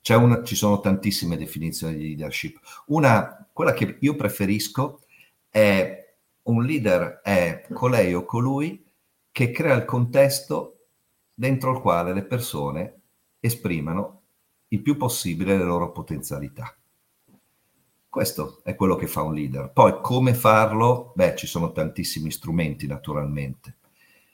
[0.07, 2.57] Una, ci sono tantissime definizioni di leadership.
[2.86, 5.01] Una, quella che io preferisco
[5.49, 8.89] è un leader è colei o colui
[9.29, 10.91] che crea il contesto
[11.33, 13.01] dentro il quale le persone
[13.41, 14.21] esprimano
[14.69, 16.77] il più possibile le loro potenzialità.
[18.17, 19.69] Questo è quello che fa un leader.
[19.71, 21.13] Poi come farlo?
[21.13, 23.75] Beh, ci sono tantissimi strumenti naturalmente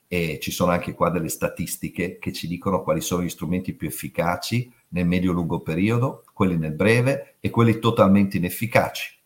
[0.07, 3.89] e ci sono anche qua delle statistiche che ci dicono quali sono gli strumenti più
[3.89, 9.17] efficaci nel medio-lungo periodo, quelli nel breve e quelli totalmente inefficaci,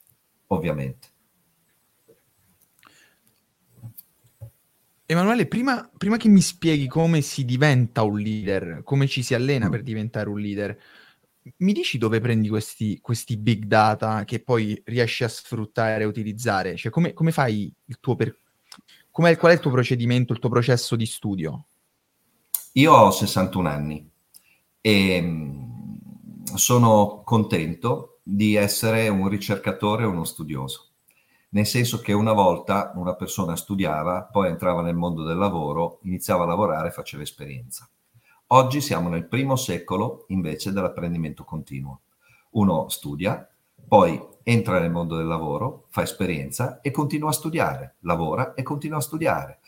[0.48, 1.08] ovviamente.
[5.06, 9.68] Emanuele, prima, prima, che mi spieghi come si diventa un leader, come ci si allena
[9.68, 9.70] mm.
[9.70, 10.80] per diventare un leader,
[11.58, 16.76] mi dici dove prendi questi, questi, big data che poi riesci a sfruttare e utilizzare?
[16.76, 18.38] Cioè, come, come fai il tuo per...
[19.12, 21.66] qual è il tuo procedimento, il tuo processo di studio?
[22.74, 24.10] Io ho 61 anni
[24.82, 30.88] e mm, sono contento di essere un ricercatore o uno studioso
[31.50, 36.44] nel senso che una volta una persona studiava, poi entrava nel mondo del lavoro, iniziava
[36.44, 37.90] a lavorare e faceva esperienza.
[38.52, 42.04] Oggi siamo nel primo secolo invece dell'apprendimento continuo.
[42.52, 43.46] Uno studia,
[43.86, 49.00] poi entra nel mondo del lavoro, fa esperienza e continua a studiare, lavora e continua
[49.00, 49.60] a studiare.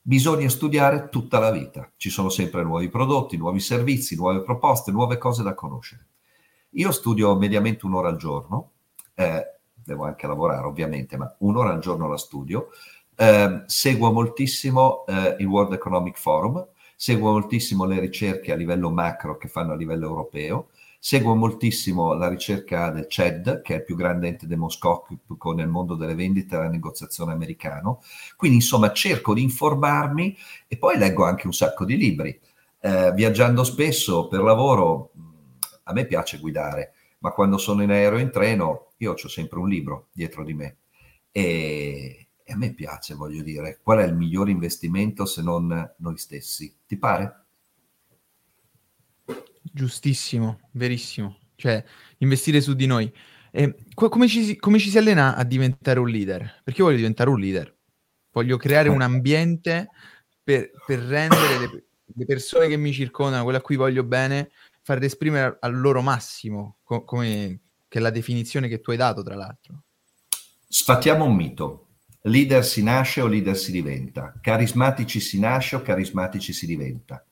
[0.00, 5.18] Bisogna studiare tutta la vita, ci sono sempre nuovi prodotti, nuovi servizi, nuove proposte, nuove
[5.18, 6.06] cose da conoscere.
[6.70, 8.70] Io studio mediamente un'ora al giorno,
[9.14, 12.68] eh, devo anche lavorare ovviamente, ma un'ora al giorno la studio.
[13.16, 16.64] Eh, seguo moltissimo eh, il World Economic Forum,
[16.96, 22.28] seguo moltissimo le ricerche a livello macro che fanno a livello europeo, seguo moltissimo la
[22.28, 26.58] ricerca del CED, che è il più grande ente demoscopico nel mondo delle vendite e
[26.58, 28.02] della negoziazione americano.
[28.36, 32.40] Quindi, insomma, cerco di informarmi e poi leggo anche un sacco di libri.
[32.80, 35.10] Eh, viaggiando spesso per lavoro,
[35.84, 39.58] a me piace guidare, ma quando sono in aereo o in treno io ho sempre
[39.58, 40.76] un libro dietro di me
[41.36, 46.18] e, e a me piace, voglio dire, qual è il miglior investimento se non noi
[46.18, 46.76] stessi?
[46.86, 47.46] Ti pare?
[49.62, 51.38] Giustissimo, verissimo.
[51.56, 51.82] Cioè,
[52.18, 53.10] investire su di noi.
[53.50, 56.60] E come, ci, come, ci, si allena a diventare un leader?
[56.62, 57.74] Perché io voglio diventare un leader.
[58.30, 59.88] Voglio creare un ambiente
[60.42, 64.50] per, per rendere le, le, persone che mi circondano, quelle a cui voglio bene,
[64.82, 69.22] farle esprimere al loro massimo, co- come, che è la definizione che tu hai dato,
[69.22, 69.84] tra l'altro.
[70.68, 71.86] Sfattiamo un mito.
[72.26, 74.32] Leader si nasce o leader si diventa?
[74.40, 77.22] Carismatici si nasce o carismatici si diventa?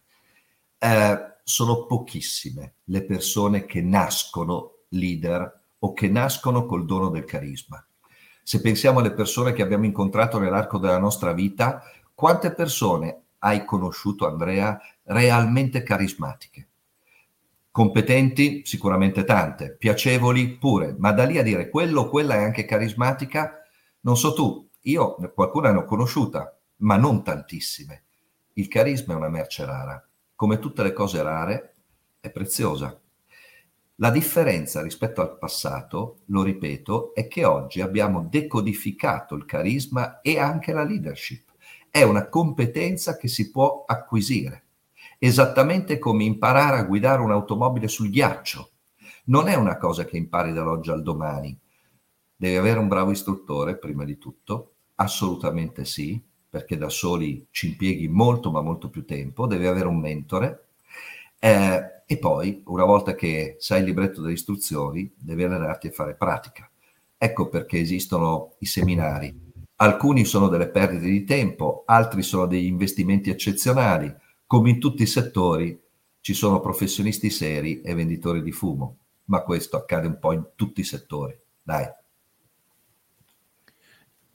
[0.76, 7.83] Eh, sono pochissime le persone che nascono leader o che nascono col dono del carisma.
[8.42, 11.83] Se pensiamo alle persone che abbiamo incontrato nell'arco della nostra vita,
[12.14, 16.68] quante persone hai conosciuto, Andrea, realmente carismatiche?
[17.70, 22.66] Competenti sicuramente tante, piacevoli pure, ma da lì a dire quello o quella è anche
[22.66, 23.62] carismatica,
[24.00, 28.05] non so tu, io qualcuna ne ho conosciuta, ma non tantissime.
[28.55, 31.75] Il carisma è una merce rara, come tutte le cose rare,
[32.21, 32.98] è preziosa.
[33.96, 40.38] La differenza rispetto al passato, lo ripeto, è che oggi abbiamo decodificato il carisma e
[40.38, 41.50] anche la leadership.
[41.90, 44.63] È una competenza che si può acquisire
[45.25, 48.71] esattamente come imparare a guidare un'automobile sul ghiaccio.
[49.27, 51.56] Non è una cosa che impari dall'oggi al domani.
[52.35, 58.09] Devi avere un bravo istruttore, prima di tutto, assolutamente sì, perché da soli ci impieghi
[58.09, 59.47] molto, ma molto più tempo.
[59.47, 60.67] Devi avere un mentore.
[61.38, 66.15] Eh, e poi, una volta che sai il libretto delle istruzioni, devi allenarti a fare
[66.15, 66.69] pratica.
[67.17, 69.51] Ecco perché esistono i seminari
[69.83, 74.15] Alcuni sono delle perdite di tempo, altri sono degli investimenti eccezionali.
[74.47, 75.77] Come in tutti i settori
[76.21, 80.83] ci sono professionisti seri e venditori di fumo, ma questo accade un po' in tutti
[80.83, 81.37] i settori.
[81.65, 81.85] Dai.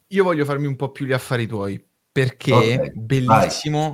[0.08, 3.92] Io voglio farmi un po' più gli affari tuoi, perché okay, bellissimo.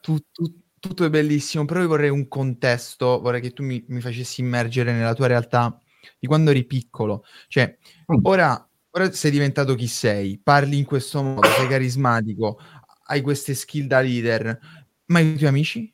[0.00, 4.00] Tu, tu, tutto è bellissimo, però io vorrei un contesto, vorrei che tu mi, mi
[4.00, 5.80] facessi immergere nella tua realtà
[6.18, 7.24] di quando eri piccolo.
[7.48, 7.78] Cioè,
[8.12, 8.18] mm.
[8.22, 12.58] ora, ora sei diventato chi sei, parli in questo modo, sei carismatico,
[13.06, 14.58] hai queste skill da leader,
[15.06, 15.92] ma i tuoi amici?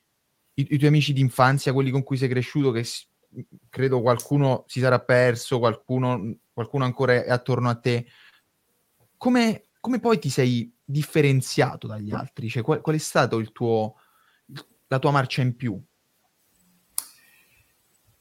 [0.55, 2.87] I, i tuoi amici d'infanzia, quelli con cui sei cresciuto, che
[3.71, 8.07] credo qualcuno si sarà perso, qualcuno, qualcuno ancora è attorno a te.
[9.23, 12.49] Come, come poi ti sei differenziato dagli altri?
[12.49, 13.95] Cioè, qual, qual è stato il tuo,
[14.89, 15.81] la tua marcia in più?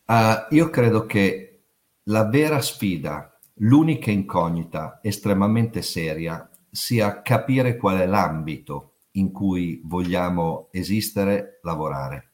[0.05, 1.63] Uh, io credo che
[2.03, 10.67] la vera sfida, l'unica incognita estremamente seria, sia capire qual è l'ambito in cui vogliamo
[10.69, 12.29] esistere, lavorare.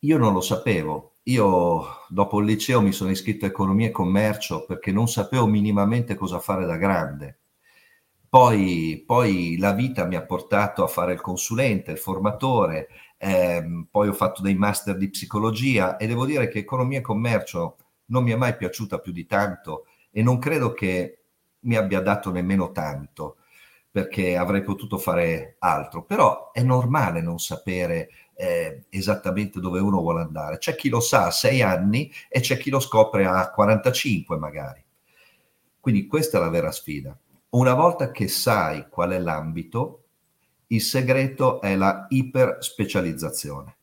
[0.00, 1.18] Io non lo sapevo.
[1.22, 6.16] Io dopo il liceo mi sono iscritto a economia e commercio perché non sapevo minimamente
[6.16, 7.42] cosa fare da grande.
[8.28, 14.08] Poi, poi la vita mi ha portato a fare il consulente, il formatore, ehm, poi
[14.08, 18.32] ho fatto dei master di psicologia e devo dire che economia e commercio non mi
[18.32, 21.20] è mai piaciuta più di tanto e non credo che
[21.60, 23.36] mi abbia dato nemmeno tanto
[23.90, 30.20] perché avrei potuto fare altro, però è normale non sapere eh, esattamente dove uno vuole
[30.20, 30.58] andare.
[30.58, 34.84] C'è chi lo sa a sei anni e c'è chi lo scopre a 45 magari.
[35.80, 37.16] Quindi questa è la vera sfida.
[37.56, 40.02] Una volta che sai qual è l'ambito,
[40.66, 43.76] il segreto è la iperspecializzazione.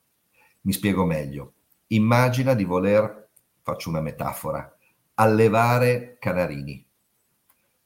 [0.61, 1.53] Mi spiego meglio.
[1.87, 3.29] Immagina di voler,
[3.63, 4.77] faccio una metafora,
[5.15, 6.85] allevare canarini.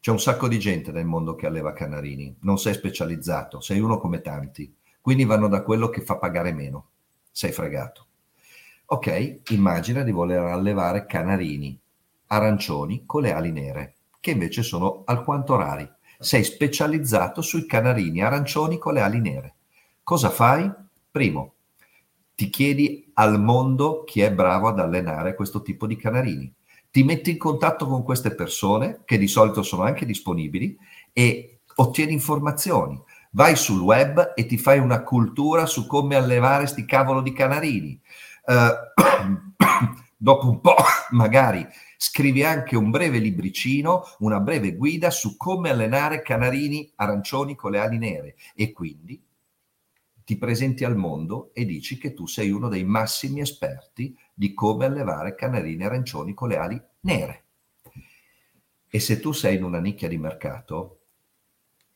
[0.01, 3.97] C'è un sacco di gente nel mondo che alleva canarini, non sei specializzato, sei uno
[3.97, 6.89] come tanti, quindi vanno da quello che fa pagare meno,
[7.31, 8.07] sei fregato.
[8.87, 11.79] Ok, immagina di voler allevare canarini
[12.25, 15.89] arancioni con le ali nere che invece sono alquanto rari.
[16.19, 19.55] Sei specializzato sui canarini arancioni con le ali nere.
[20.03, 20.71] Cosa fai?
[21.11, 21.53] Primo,
[22.35, 26.53] ti chiedi al mondo chi è bravo ad allenare questo tipo di canarini.
[26.89, 30.77] Ti metti in contatto con queste persone, che di solito sono anche disponibili,
[31.13, 33.01] e ottieni informazioni.
[33.31, 37.99] Vai sul web e ti fai una cultura su come allevare sti cavolo di canarini.
[38.45, 39.03] Uh,
[40.15, 40.75] dopo un po',
[41.11, 41.67] magari
[41.97, 47.79] scrivi anche un breve libricino, una breve guida su come allenare canarini arancioni con le
[47.79, 49.21] ali nere e quindi
[50.23, 54.85] ti presenti al mondo e dici che tu sei uno dei massimi esperti di come
[54.85, 57.45] allevare canarini arancioni con le ali nere.
[58.89, 60.99] E se tu sei in una nicchia di mercato,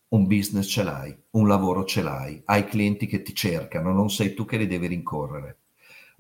[0.10, 4.34] un business ce l'hai, un lavoro ce l'hai, hai clienti che ti cercano, non sei
[4.34, 5.61] tu che li devi rincorrere.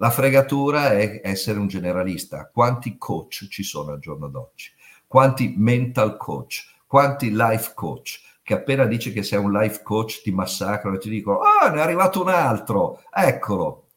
[0.02, 2.50] La fregatura è essere un generalista.
[2.52, 4.72] Quanti coach ci sono al giorno d'oggi?
[5.06, 6.78] Quanti mental coach?
[6.88, 8.40] Quanti life coach?
[8.42, 11.78] Che appena dici che sei un life coach ti massacrano e ti dicono, ah, ne
[11.78, 13.90] è arrivato un altro, eccolo.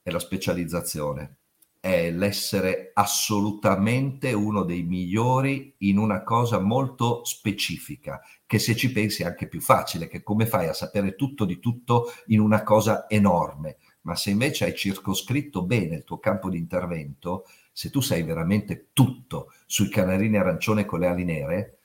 [0.00, 1.38] È la specializzazione,
[1.80, 9.24] è l'essere assolutamente uno dei migliori in una cosa molto specifica, che se ci pensi
[9.24, 13.08] è anche più facile, che come fai a sapere tutto di tutto in una cosa
[13.08, 18.22] enorme ma se invece hai circoscritto bene il tuo campo di intervento, se tu sai
[18.22, 21.78] veramente tutto sui canarini arancione con le ali nere,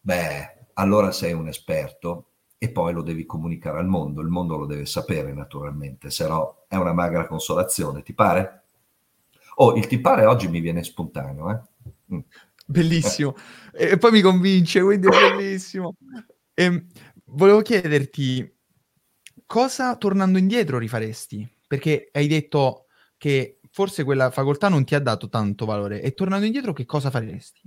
[0.00, 4.66] beh, allora sei un esperto e poi lo devi comunicare al mondo, il mondo lo
[4.66, 8.62] deve sapere naturalmente, se no è una magra consolazione, ti pare?
[9.56, 12.14] Oh, il ti pare oggi mi viene spontaneo, eh?
[12.14, 12.20] Mm.
[12.68, 13.36] Bellissimo,
[13.72, 15.94] e poi mi convince, quindi è bellissimo.
[16.52, 16.86] E, ehm,
[17.26, 18.55] volevo chiederti,
[19.46, 21.48] cosa tornando indietro rifaresti?
[21.66, 22.86] Perché hai detto
[23.16, 27.10] che forse quella facoltà non ti ha dato tanto valore e tornando indietro che cosa
[27.10, 27.60] faresti?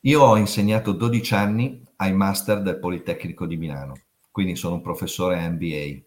[0.00, 3.94] Io ho insegnato 12 anni ai master del Politecnico di Milano,
[4.30, 6.04] quindi sono un professore MBA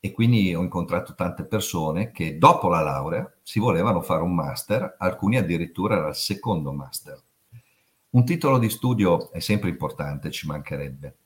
[0.00, 4.96] e quindi ho incontrato tante persone che dopo la laurea si volevano fare un master,
[4.98, 7.20] alcuni addirittura era il secondo master.
[8.10, 11.16] Un titolo di studio è sempre importante, ci mancherebbe,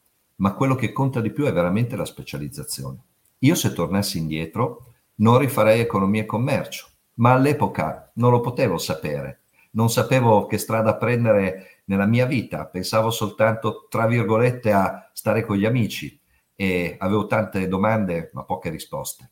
[0.43, 2.99] ma quello che conta di più è veramente la specializzazione.
[3.39, 9.43] Io se tornassi indietro non rifarei economia e commercio, ma all'epoca non lo potevo sapere,
[9.73, 15.57] non sapevo che strada prendere nella mia vita, pensavo soltanto, tra virgolette, a stare con
[15.57, 16.21] gli amici
[16.57, 19.31] e avevo tante domande ma poche risposte.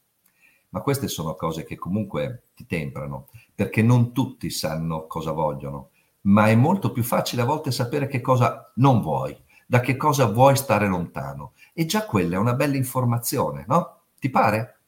[0.68, 5.90] Ma queste sono cose che comunque ti temprano, perché non tutti sanno cosa vogliono.
[6.22, 9.34] ma è molto più facile a volte sapere che cosa non vuoi,
[9.70, 11.52] da che cosa vuoi stare lontano.
[11.72, 14.06] E già quella è una bella informazione, no?
[14.18, 14.80] Ti pare?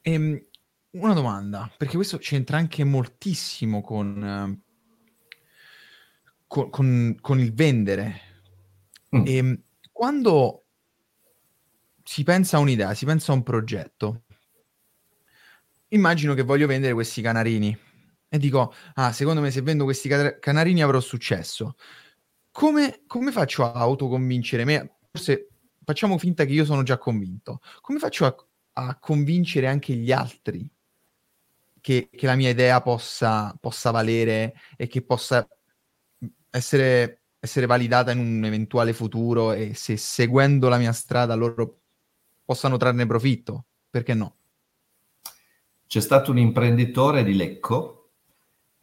[0.00, 0.46] Ehm,
[0.90, 5.38] una domanda, perché questo c'entra anche moltissimo con, eh,
[6.48, 8.20] con, con, con il vendere.
[9.16, 9.22] Mm.
[9.24, 9.62] Ehm,
[9.92, 10.64] quando
[12.02, 14.24] si pensa a un'idea, si pensa a un progetto,
[15.90, 17.85] immagino che voglio vendere questi canarini
[18.28, 21.76] e dico, ah, secondo me se vendo questi canarini avrò successo.
[22.50, 24.96] Come, come faccio a autoconvincere me?
[25.10, 25.48] Forse
[25.84, 27.60] facciamo finta che io sono già convinto.
[27.80, 28.34] Come faccio a,
[28.74, 30.68] a convincere anche gli altri
[31.80, 35.46] che, che la mia idea possa, possa, valere e che possa
[36.50, 41.82] essere, essere validata in un eventuale futuro e se seguendo la mia strada loro
[42.44, 43.66] possano trarne profitto?
[43.88, 44.36] Perché no?
[45.86, 47.95] C'è stato un imprenditore di Lecco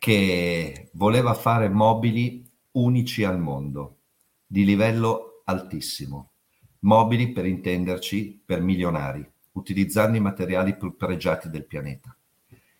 [0.03, 3.99] che voleva fare mobili unici al mondo,
[4.45, 6.31] di livello altissimo.
[6.79, 12.13] Mobili, per intenderci, per milionari, utilizzando i materiali più pregiati del pianeta.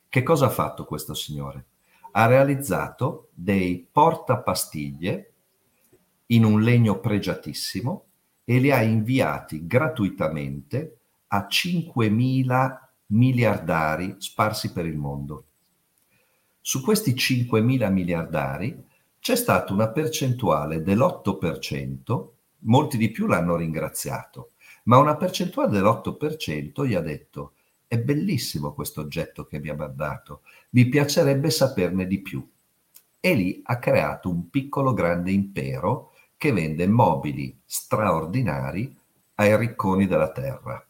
[0.10, 1.68] Che cosa ha fatto questo signore?
[2.12, 5.34] Ha realizzato dei portapastiglie
[6.26, 8.04] in un legno pregiatissimo
[8.44, 10.98] e li ha inviati gratuitamente
[11.28, 15.46] a 5.000 miliardari sparsi per il mondo.
[16.66, 18.86] Su questi 5.000 miliardari
[19.20, 22.28] c'è stata una percentuale dell'8%,
[22.60, 24.52] molti di più l'hanno ringraziato,
[24.84, 27.56] ma una percentuale dell'8% gli ha detto
[27.86, 32.50] è bellissimo questo oggetto che mi ha mandato, mi piacerebbe saperne di più.
[33.20, 38.98] E lì ha creato un piccolo grande impero che vende mobili straordinari
[39.36, 40.82] ai ricconi della terra.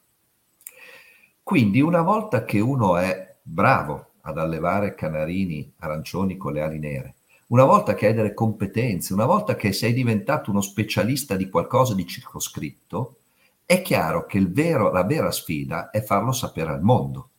[1.41, 7.15] Quindi una volta che uno è bravo ad allevare canarini arancioni con le ali nere,
[7.47, 11.93] una volta che hai delle competenze, una volta che sei diventato uno specialista di qualcosa
[11.93, 13.17] di circoscritto,
[13.65, 17.29] è chiaro che vero, la vera sfida è farlo sapere al mondo.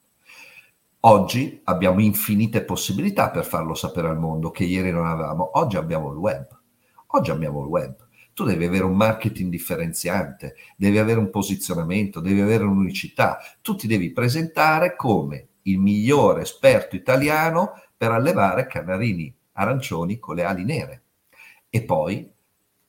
[1.01, 5.51] Oggi abbiamo infinite possibilità per farlo sapere al mondo che ieri non avevamo.
[5.59, 6.47] Oggi abbiamo il web.
[7.09, 8.05] Oggi abbiamo il web
[8.35, 13.87] tu devi avere un marketing differenziante, devi avere un posizionamento, devi avere un'unicità, tu ti
[13.87, 21.03] devi presentare come il migliore esperto italiano per allevare canarini arancioni con le ali nere.
[21.71, 22.31] E poi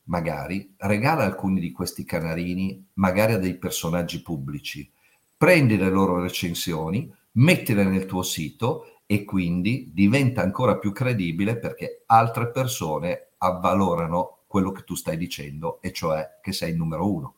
[0.06, 4.90] magari regala alcuni di questi canarini magari a dei personaggi pubblici,
[5.38, 12.04] prendi le loro recensioni, mettile nel tuo sito e quindi diventa ancora più credibile perché
[12.08, 17.34] altre persone avvalorano quello che tu stai dicendo, e cioè che sei il numero uno.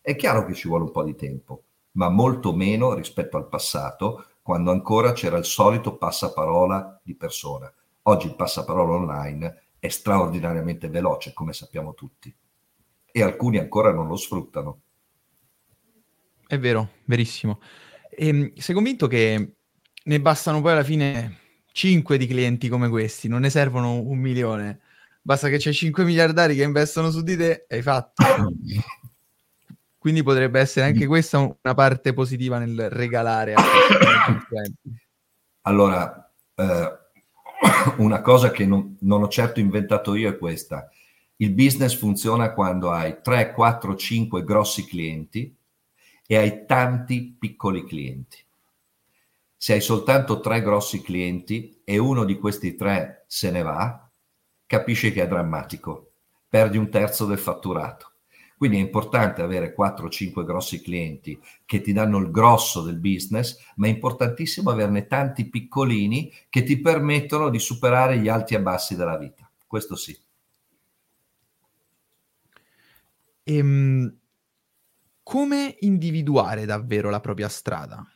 [0.00, 1.62] È chiaro che ci vuole un po' di tempo,
[1.92, 7.72] ma molto meno rispetto al passato, quando ancora c'era il solito passaparola di persona.
[8.02, 12.34] Oggi il passaparola online è straordinariamente veloce, come sappiamo tutti,
[13.10, 14.80] e alcuni ancora non lo sfruttano.
[16.46, 17.60] È vero, verissimo.
[18.10, 19.54] E, ehm, sei convinto che
[20.04, 21.38] ne bastano poi alla fine
[21.72, 24.80] 5 di clienti come questi, non ne servono un milione?
[25.22, 28.22] Basta che c'è 5 miliardari che investono su di te e hai fatto.
[30.02, 33.54] Quindi potrebbe essere anche questa una parte positiva nel regalare.
[35.64, 36.98] Allora, eh,
[37.98, 40.90] una cosa che non, non ho certo inventato io è questa.
[41.36, 45.56] Il business funziona quando hai 3, 4, 5 grossi clienti
[46.26, 48.44] e hai tanti piccoli clienti.
[49.56, 54.10] Se hai soltanto tre grossi clienti e uno di questi tre se ne va,
[54.66, 56.14] capisci che è drammatico,
[56.48, 58.11] perdi un terzo del fatturato.
[58.62, 63.88] Quindi è importante avere 4-5 grossi clienti che ti danno il grosso del business, ma
[63.88, 69.18] è importantissimo averne tanti piccolini che ti permettono di superare gli alti e bassi della
[69.18, 69.50] vita.
[69.66, 70.16] Questo sì.
[73.42, 74.16] Ehm,
[75.24, 78.06] come individuare davvero la propria strada?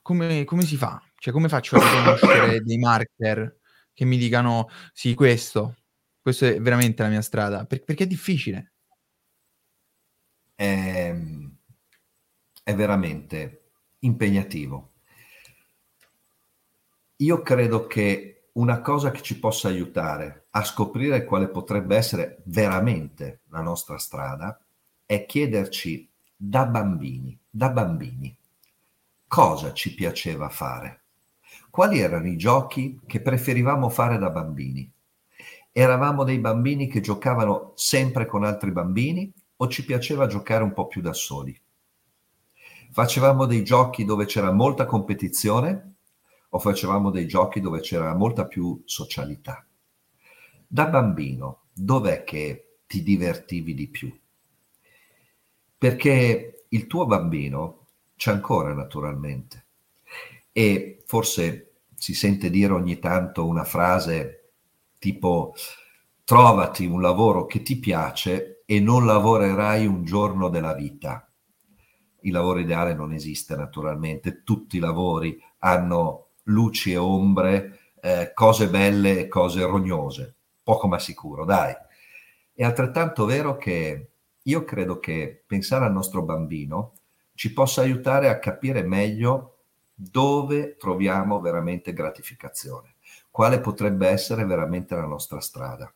[0.00, 1.02] Come, come si fa?
[1.16, 3.58] Cioè, come faccio a riconoscere dei marker
[3.92, 5.78] che mi dicano sì, questo,
[6.20, 8.71] questa è veramente la mia strada, per, perché è difficile.
[10.54, 11.56] È, ehm,
[12.62, 14.90] è veramente impegnativo.
[17.16, 23.40] Io credo che una cosa che ci possa aiutare a scoprire quale potrebbe essere veramente
[23.48, 24.60] la nostra strada
[25.06, 28.36] è chiederci da bambini, da bambini,
[29.26, 31.02] cosa ci piaceva fare,
[31.70, 34.90] quali erano i giochi che preferivamo fare da bambini?
[35.70, 39.32] Eravamo dei bambini che giocavano sempre con altri bambini
[39.62, 41.58] o ci piaceva giocare un po' più da soli?
[42.90, 45.94] Facevamo dei giochi dove c'era molta competizione
[46.48, 49.64] o facevamo dei giochi dove c'era molta più socialità.
[50.66, 54.12] Da bambino, dov'è che ti divertivi di più?
[55.78, 57.86] Perché il tuo bambino
[58.16, 59.66] c'è ancora naturalmente
[60.50, 64.50] e forse si sente dire ogni tanto una frase
[64.98, 65.54] tipo
[66.24, 71.30] trovati un lavoro che ti piace e non lavorerai un giorno della vita.
[72.20, 78.68] Il lavoro ideale non esiste naturalmente, tutti i lavori hanno luci e ombre, eh, cose
[78.68, 81.74] belle e cose rognose, poco ma sicuro, dai.
[82.54, 86.94] È altrettanto vero che io credo che pensare al nostro bambino
[87.34, 92.94] ci possa aiutare a capire meglio dove troviamo veramente gratificazione,
[93.30, 95.92] quale potrebbe essere veramente la nostra strada.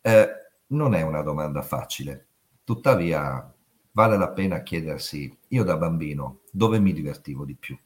[0.00, 0.41] Eh,
[0.72, 2.26] non è una domanda facile,
[2.64, 3.52] tuttavia
[3.92, 7.78] vale la pena chiedersi, io da bambino, dove mi divertivo di più?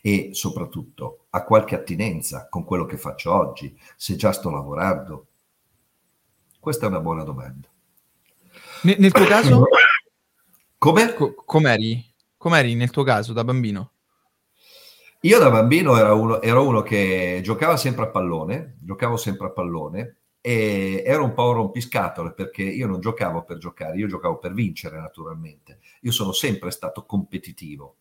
[0.00, 5.26] E soprattutto, ha qualche attinenza con quello che faccio oggi, se già sto lavorando?
[6.60, 7.68] Questa è una buona domanda.
[8.82, 9.64] Nel, nel tuo caso?
[10.78, 11.14] Come?
[11.14, 12.04] Co- com'eri?
[12.36, 13.90] Com'eri nel tuo caso da bambino?
[15.20, 19.50] Io da bambino ero uno, ero uno che giocava sempre a pallone, giocavo sempre a
[19.50, 24.38] pallone e ero un po' un rompiscatole perché io non giocavo per giocare, io giocavo
[24.38, 25.78] per vincere naturalmente.
[26.00, 27.96] Io sono sempre stato competitivo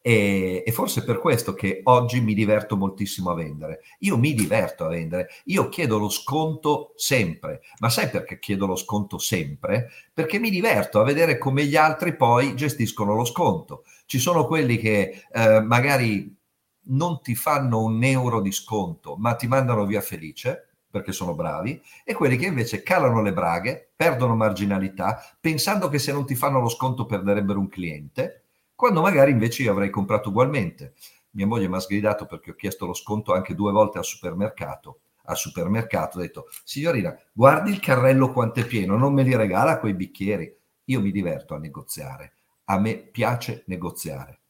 [0.00, 3.82] e, e, forse per questo che oggi mi diverto moltissimo a vendere.
[4.00, 8.76] Io mi diverto a vendere, io chiedo lo sconto sempre, ma sai perché chiedo lo
[8.76, 9.90] sconto sempre?
[10.12, 13.84] Perché mi diverto a vedere come gli altri poi gestiscono lo sconto.
[14.06, 16.36] Ci sono quelli che eh, magari
[16.84, 21.82] non ti fanno un euro di sconto, ma ti mandano via felice perché sono bravi,
[22.04, 26.60] e quelli che invece calano le braghe, perdono marginalità, pensando che se non ti fanno
[26.60, 28.42] lo sconto perderebbero un cliente,
[28.74, 30.94] quando magari invece io avrei comprato ugualmente.
[31.30, 35.00] Mia moglie mi ha sgridato perché ho chiesto lo sconto anche due volte al supermercato.
[35.24, 39.78] Al supermercato ho detto, signorina, guardi il carrello quanto è pieno, non me li regala
[39.78, 40.54] quei bicchieri.
[40.86, 42.34] Io mi diverto a negoziare,
[42.64, 44.40] a me piace negoziare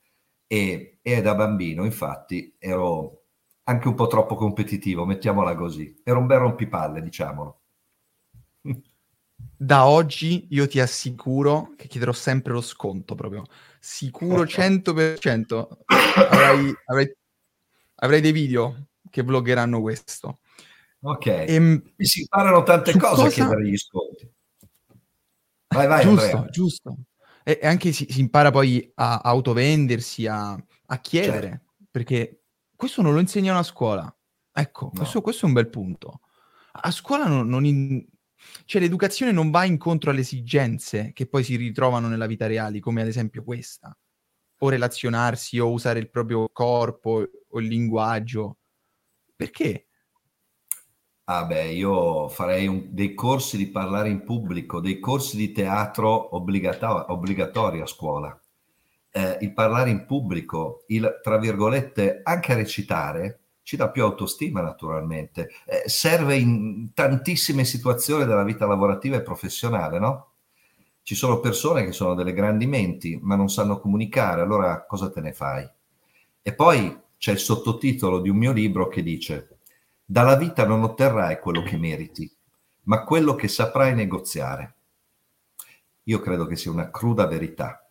[0.53, 3.22] e, e da bambino infatti ero
[3.65, 6.01] anche un po' troppo competitivo, mettiamola così.
[6.03, 7.61] Era un bel rompipalle, diciamolo.
[9.57, 13.45] Da oggi io ti assicuro che chiederò sempre lo sconto proprio.
[13.79, 15.69] Sicuro 100%.
[15.87, 17.17] avrai, avrai,
[17.97, 20.41] avrai dei video che vloggeranno questo.
[21.01, 21.27] Ok.
[21.27, 23.27] E, ehm, si imparano tante cose cosa...
[23.27, 24.31] a chiedere gli sconti.
[25.69, 26.51] Vai, vai, giusto, Andrea.
[26.51, 26.97] giusto.
[27.45, 31.87] E, anche si, si, impara poi a autovendersi, a, a chiedere, certo.
[31.91, 32.42] perché
[32.83, 34.17] questo non lo insegnano a scuola.
[34.53, 34.91] Ecco, no.
[34.99, 36.19] questo, questo, è un bel punto.
[36.73, 38.05] A scuola non, non in...
[38.65, 43.01] cioè, l'educazione non va incontro alle esigenze che poi si ritrovano nella vita reale, come
[43.01, 43.97] ad esempio questa.
[44.59, 48.59] O relazionarsi, o usare il proprio corpo, o il linguaggio.
[49.37, 49.87] Perché?
[51.27, 56.35] Ah beh, io farei un, dei corsi di parlare in pubblico, dei corsi di teatro
[56.35, 58.42] obbligata- obbligatori a scuola.
[59.15, 65.51] Eh, il parlare in pubblico, il tra virgolette anche recitare, ci dà più autostima naturalmente.
[65.67, 70.31] Eh, serve in tantissime situazioni della vita lavorativa e professionale, no?
[71.03, 75.21] Ci sono persone che sono delle grandi menti, ma non sanno comunicare, allora cosa te
[75.21, 75.69] ne fai?
[76.41, 79.59] E poi c'è il sottotitolo di un mio libro che dice
[80.05, 82.31] dalla vita non otterrai quello che meriti,
[82.83, 84.75] ma quello che saprai negoziare.
[86.05, 87.82] Io credo che sia una cruda verità.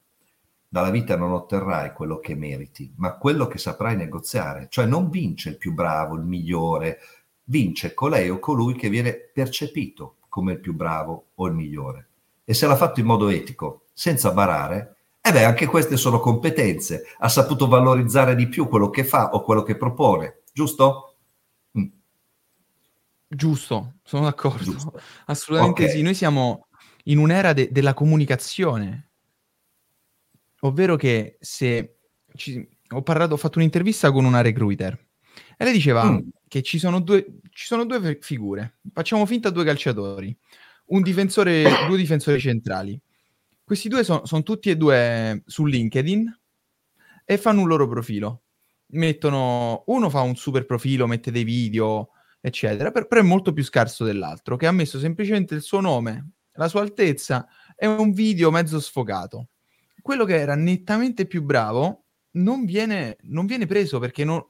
[0.74, 4.68] Dalla vita non otterrai quello che meriti, ma quello che saprai negoziare.
[4.70, 7.00] Cioè non vince il più bravo, il migliore,
[7.44, 12.08] vince colei o colui che viene percepito come il più bravo o il migliore.
[12.46, 17.04] E se l'ha fatto in modo etico, senza barare, e beh, anche queste sono competenze.
[17.18, 21.18] Ha saputo valorizzare di più quello che fa o quello che propone, giusto?
[23.28, 24.64] Giusto, sono d'accordo.
[24.64, 25.02] Giusto.
[25.26, 25.96] Assolutamente okay.
[25.96, 26.02] sì.
[26.02, 26.68] Noi siamo
[27.06, 29.11] in un'era de- della comunicazione,
[30.62, 31.98] ovvero che se
[32.36, 32.68] ci...
[32.90, 35.10] ho parlato, ho fatto un'intervista con una recruiter
[35.58, 36.20] e lei diceva mm.
[36.48, 38.80] che ci sono, due, ci sono due figure.
[38.92, 40.36] Facciamo finta due calciatori,
[40.88, 43.00] un difensore, due difensori centrali.
[43.64, 46.40] Questi due sono son tutti e due su LinkedIn
[47.24, 48.44] e fanno un loro profilo.
[48.94, 52.10] Mettono, uno fa un super profilo, mette dei video,
[52.42, 56.68] eccetera, però è molto più scarso dell'altro, che ha messo semplicemente il suo nome, la
[56.68, 59.51] sua altezza e un video mezzo sfocato.
[60.02, 64.44] Quello che era nettamente più bravo non viene, non viene preso perché non,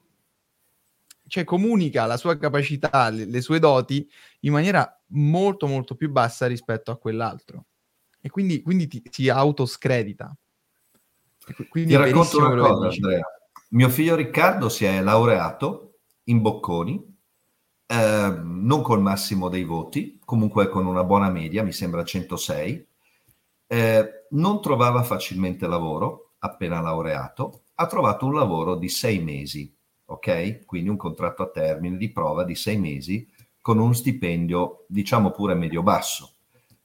[1.26, 4.08] cioè comunica la sua capacità, le, le, sue doti
[4.40, 7.66] in maniera molto molto più bassa rispetto a quell'altro.
[8.20, 10.36] E quindi, quindi ti, ti autoscredita.
[11.68, 13.22] Quindi ti racconto una cosa, Andrea.
[13.70, 17.16] Mio figlio Riccardo si è laureato in Bocconi,
[17.86, 22.86] eh, non col massimo dei voti, comunque con una buona media, mi sembra 106.
[23.72, 30.66] Eh, non trovava facilmente lavoro, appena laureato, ha trovato un lavoro di sei mesi, ok?
[30.66, 33.26] Quindi un contratto a termine di prova di sei mesi
[33.62, 36.34] con uno stipendio, diciamo pure medio-basso,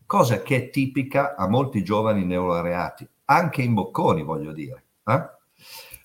[0.06, 4.84] cosa che è tipica a molti giovani neolaureati, anche in Bocconi, voglio dire.
[5.04, 5.22] Eh?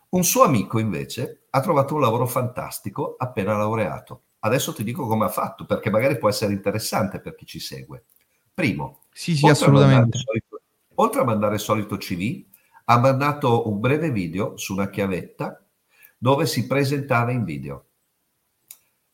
[0.08, 4.22] Un suo amico invece ha trovato un lavoro fantastico appena laureato.
[4.40, 8.06] Adesso ti dico come ha fatto, perché magari può essere interessante per chi ci segue.
[8.52, 10.18] Primo, sì, sì, assolutamente.
[10.96, 12.44] Oltre a mandare il solito CV,
[12.84, 15.64] ha mandato un breve video su una chiavetta
[16.18, 17.86] dove si presentava in video.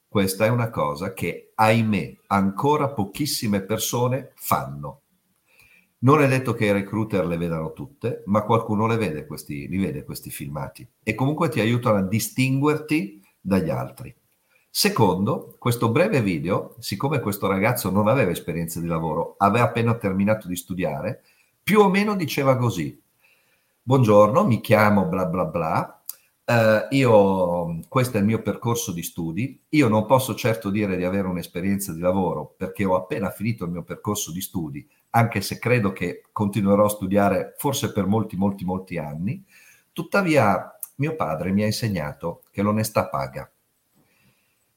[0.09, 5.03] Questa è una cosa che, ahimè, ancora pochissime persone fanno.
[6.01, 9.79] Non è detto che i recruiter le vedano tutte, ma qualcuno le vede questi, li
[9.79, 14.15] vede questi filmati e comunque ti aiutano a distinguerti dagli altri.
[14.71, 20.47] Secondo, questo breve video, siccome questo ragazzo non aveva esperienza di lavoro, aveva appena terminato
[20.47, 21.23] di studiare,
[21.69, 22.99] più o meno diceva così.
[23.83, 26.03] Buongiorno, mi chiamo bla bla bla,
[26.49, 29.65] Uh, io, questo è il mio percorso di studi.
[29.69, 33.71] Io non posso certo dire di avere un'esperienza di lavoro perché ho appena finito il
[33.71, 38.65] mio percorso di studi, anche se credo che continuerò a studiare forse per molti, molti,
[38.65, 39.45] molti anni.
[39.93, 43.53] Tuttavia, mio padre mi ha insegnato che l'onestà paga.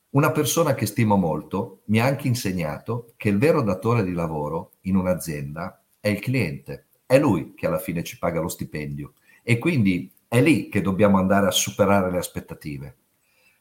[0.10, 4.72] Una persona che stimo molto mi ha anche insegnato che il vero datore di lavoro
[4.82, 6.88] in un'azienda è il cliente.
[7.06, 9.14] È lui che alla fine ci paga lo stipendio.
[9.44, 12.98] E quindi è lì che dobbiamo andare a superare le aspettative.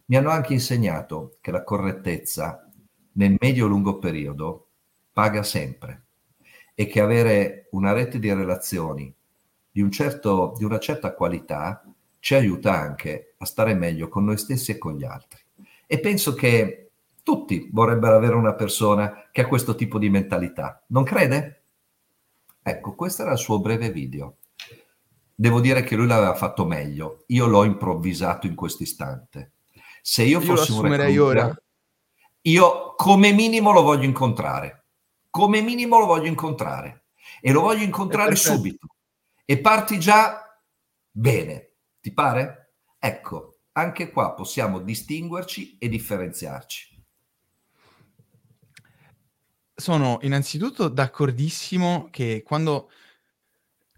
[0.06, 2.68] Mi hanno anche insegnato che la correttezza
[3.12, 4.68] nel medio-lungo periodo
[5.12, 6.06] paga sempre
[6.74, 9.14] e che avere una rete di relazioni
[9.70, 11.84] di, un certo, di una certa qualità
[12.18, 15.40] ci aiuta anche a stare meglio con noi stessi e con gli altri.
[15.86, 16.90] E penso che
[17.22, 21.59] tutti vorrebbero avere una persona che ha questo tipo di mentalità, non crede?
[22.62, 24.36] Ecco, questo era il suo breve video.
[25.34, 27.24] Devo dire che lui l'aveva fatto meglio.
[27.28, 29.52] Io l'ho improvvisato in questo istante.
[30.02, 31.62] Se io fossi io un recruiter, ora.
[32.42, 34.84] io come minimo lo voglio incontrare.
[35.30, 37.04] Come minimo lo voglio incontrare.
[37.40, 38.88] E lo voglio incontrare subito.
[39.44, 40.42] E parti già
[41.10, 41.72] bene.
[42.00, 42.72] Ti pare?
[42.98, 46.89] Ecco, anche qua possiamo distinguerci e differenziarci.
[49.80, 52.90] Sono innanzitutto d'accordissimo che quando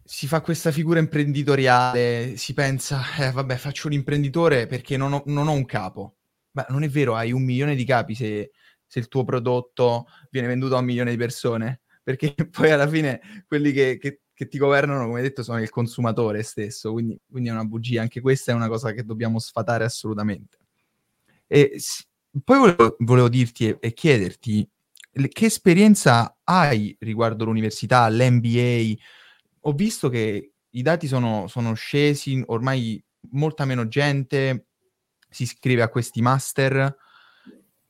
[0.05, 5.49] si fa questa figura imprenditoriale, si pensa, eh, vabbè, faccio l'imprenditore perché non ho, non
[5.49, 6.19] ho un capo.
[6.53, 8.53] Ma non è vero, hai un milione di capi se,
[8.87, 13.45] se, il tuo prodotto viene venduto a un milione di persone, perché poi alla fine
[13.49, 17.53] quelli che, che, che ti governano, come detto, sono il consumatore stesso, quindi, quindi, è
[17.53, 18.03] una bugia.
[18.03, 20.59] Anche questa è una cosa che dobbiamo sfatare assolutamente.
[21.49, 21.81] E
[22.45, 24.69] poi volevo, volevo dirti e, e chiederti
[25.13, 28.95] che esperienza hai riguardo l'università, l'MBA,
[29.61, 34.67] ho visto che i dati sono, sono scesi, ormai molta meno gente
[35.29, 36.97] si iscrive a questi master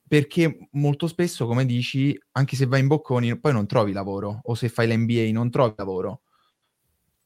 [0.06, 4.54] perché molto spesso, come dici, anche se vai in bocconi poi non trovi lavoro o
[4.54, 6.22] se fai l'MBA non trovi lavoro.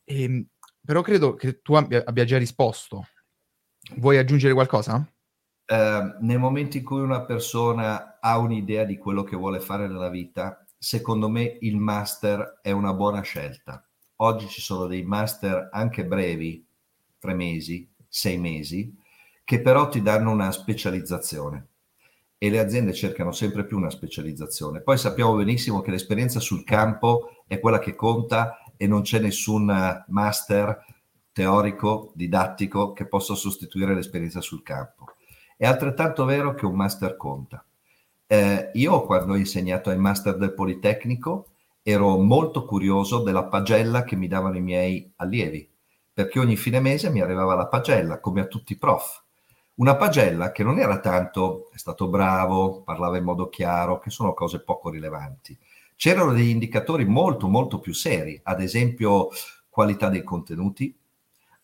[0.05, 0.47] E, ehm,
[0.84, 3.09] però credo che tu abbia, abbia, già risposto.
[3.97, 5.05] Vuoi aggiungere qualcosa?
[5.68, 10.08] Uh, nel momento in cui una persona ha un'idea di quello che vuole fare nella
[10.08, 13.84] vita, secondo me il master è una buona scelta.
[14.16, 16.64] Oggi ci sono dei master anche brevi,
[17.18, 18.96] tre mesi, sei mesi,
[19.44, 21.68] che però ti danno una specializzazione
[22.38, 24.82] e le aziende cercano sempre più una specializzazione.
[24.82, 30.04] Poi sappiamo benissimo che l'esperienza sul campo è quella che conta e non c'è nessun
[30.08, 30.84] master
[31.32, 35.15] teorico, didattico che possa sostituire l'esperienza sul campo.
[35.57, 37.64] È altrettanto vero che un master conta.
[38.26, 41.46] Eh, io quando ho insegnato ai master del Politecnico
[41.82, 45.66] ero molto curioso della pagella che mi davano i miei allievi,
[46.12, 49.22] perché ogni fine mese mi arrivava la pagella, come a tutti i prof.
[49.76, 54.34] Una pagella che non era tanto è stato bravo, parlava in modo chiaro, che sono
[54.34, 55.57] cose poco rilevanti.
[55.94, 59.28] C'erano degli indicatori molto, molto più seri, ad esempio
[59.70, 60.94] qualità dei contenuti,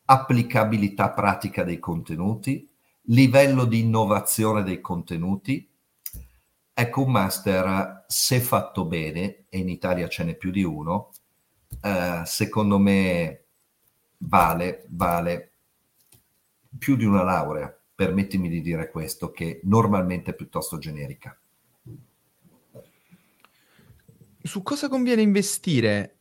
[0.06, 2.68] applicabilità pratica dei contenuti,
[3.06, 5.68] livello di innovazione dei contenuti,
[6.74, 11.10] Ecco, un master, se fatto bene, e in Italia ce n'è più di uno,
[11.82, 13.44] eh, secondo me
[14.18, 15.52] vale, vale
[16.78, 21.38] più di una laurea, permettimi di dire questo, che normalmente è piuttosto generica.
[24.42, 26.16] Su cosa conviene investire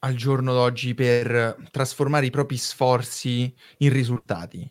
[0.00, 4.68] al giorno d'oggi per trasformare i propri sforzi in risultati?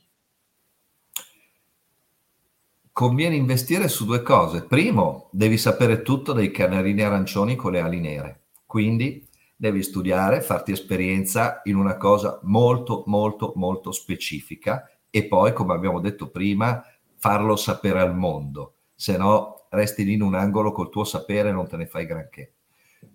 [3.02, 4.64] Conviene investire su due cose.
[4.64, 8.42] Primo, devi sapere tutto dei canarini arancioni con le ali nere.
[8.68, 15.74] Quindi devi studiare, farti esperienza in una cosa molto, molto, molto specifica e poi, come
[15.74, 16.86] abbiamo detto prima,
[17.18, 18.76] farlo sapere al mondo.
[18.94, 22.06] Se no, resti lì in un angolo col tuo sapere e non te ne fai
[22.06, 22.54] granché.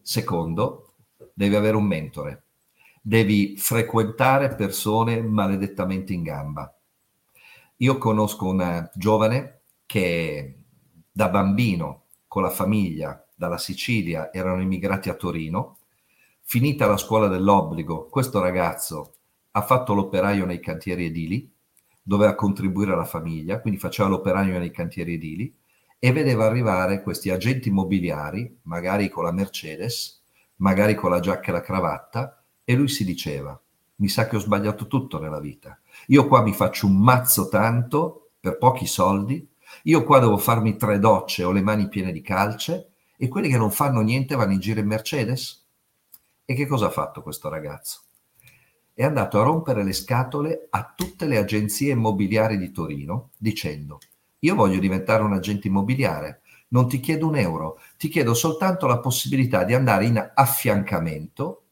[0.03, 0.95] Secondo,
[1.33, 2.47] devi avere un mentore.
[3.01, 6.77] Devi frequentare persone maledettamente in gamba.
[7.77, 9.56] Io conosco una giovane
[9.87, 10.59] che
[11.11, 15.79] da bambino con la famiglia dalla Sicilia erano immigrati a Torino.
[16.43, 19.15] Finita la scuola dell'obbligo, questo ragazzo
[19.53, 21.51] ha fatto l'operaio nei cantieri edili,
[22.03, 25.55] doveva contribuire alla famiglia, quindi faceva l'operaio nei cantieri edili
[25.99, 30.23] e vedeva arrivare questi agenti immobiliari, magari con la Mercedes,
[30.57, 33.59] magari con la giacca e la cravatta, e lui si diceva,
[33.97, 35.81] mi sa che ho sbagliato tutto nella vita.
[36.09, 39.49] Io qua mi faccio un mazzo tanto per pochi soldi
[39.87, 43.57] io qua devo farmi tre docce, ho le mani piene di calce e quelli che
[43.57, 45.65] non fanno niente vanno in giro in Mercedes?
[46.45, 48.01] E che cosa ha fatto questo ragazzo?
[48.93, 53.99] È andato a rompere le scatole a tutte le agenzie immobiliari di Torino dicendo
[54.41, 58.99] io voglio diventare un agente immobiliare, non ti chiedo un euro, ti chiedo soltanto la
[58.99, 61.63] possibilità di andare in affiancamento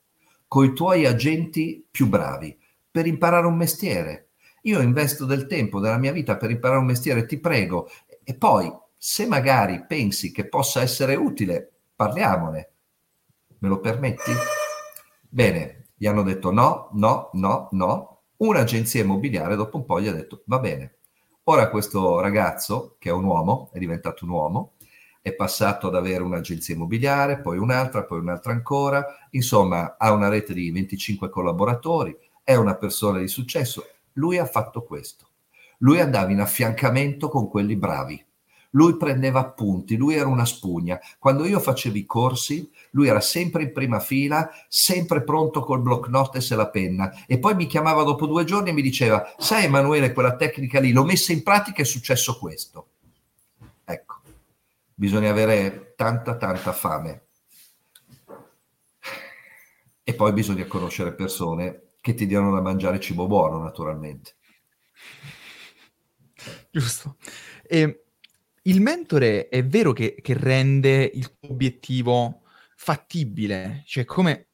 [0.47, 2.57] con i tuoi agenti più bravi
[2.91, 4.29] per imparare un mestiere,
[4.67, 7.91] io investo del tempo della mia vita per imparare un mestiere, ti prego,
[8.25, 12.71] e poi se magari pensi che possa essere utile, parliamone.
[13.59, 14.33] Me lo permetti?
[15.29, 18.23] Bene, gli hanno detto no, no, no, no.
[18.37, 20.97] Un'agenzia immobiliare dopo un po' gli ha detto va bene.
[21.45, 24.73] Ora questo ragazzo, che è un uomo, è diventato un uomo,
[25.21, 30.55] è passato ad avere un'agenzia immobiliare, poi un'altra, poi un'altra ancora, insomma ha una rete
[30.55, 35.29] di 25 collaboratori, è una persona di successo, lui ha fatto questo.
[35.85, 38.25] Lui andava in affiancamento con quelli bravi.
[38.71, 40.99] Lui prendeva appunti, lui era una spugna.
[41.19, 46.09] Quando io facevo i corsi, lui era sempre in prima fila, sempre pronto col block
[46.09, 47.25] notes e la penna.
[47.27, 50.91] E poi mi chiamava dopo due giorni e mi diceva: Sai, Emanuele, quella tecnica lì
[50.91, 52.89] l'ho messa in pratica e è successo questo.
[53.85, 54.17] Ecco,
[54.95, 57.23] bisogna avere tanta, tanta fame.
[60.03, 64.35] E poi bisogna conoscere persone che ti diano da mangiare cibo buono, naturalmente.
[66.75, 67.19] Giusto.
[67.63, 68.07] E
[68.63, 72.43] il mentore è vero che, che rende il tuo obiettivo
[72.75, 74.49] fattibile, cioè come,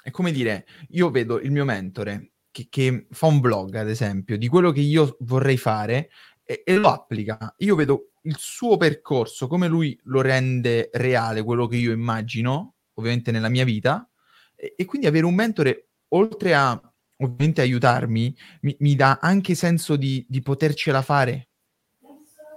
[0.00, 4.38] è come dire, io vedo il mio mentore che, che, fa un blog, ad esempio,
[4.38, 6.10] di quello che io vorrei fare
[6.44, 7.52] e, e, lo applica.
[7.58, 13.32] Io vedo il suo percorso, come lui lo rende reale, quello che io immagino, ovviamente
[13.32, 14.08] nella mia vita,
[14.54, 16.80] e, e quindi avere un mentore, oltre a
[17.18, 21.48] ovviamente aiutarmi, mi, mi dà anche senso di, di potercela fare.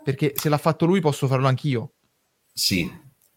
[0.03, 1.93] Perché se l'ha fatto lui posso farlo anch'io.
[2.51, 2.91] Sì,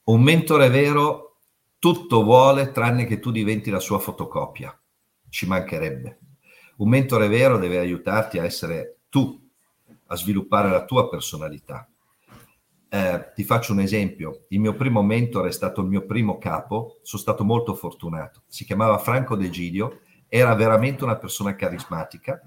[0.05, 1.39] un mentore vero
[1.79, 4.79] tutto vuole tranne che tu diventi la sua fotocopia.
[5.29, 6.19] Ci mancherebbe.
[6.77, 9.41] Un mentore vero deve aiutarti a essere tu,
[10.07, 11.89] a sviluppare la tua personalità.
[12.89, 14.45] Eh, ti faccio un esempio.
[14.49, 16.99] Il mio primo mentore è stato il mio primo capo.
[17.03, 18.43] Sono stato molto fortunato.
[18.47, 20.01] Si chiamava Franco De Gidio
[20.35, 22.41] era veramente una persona carismatica,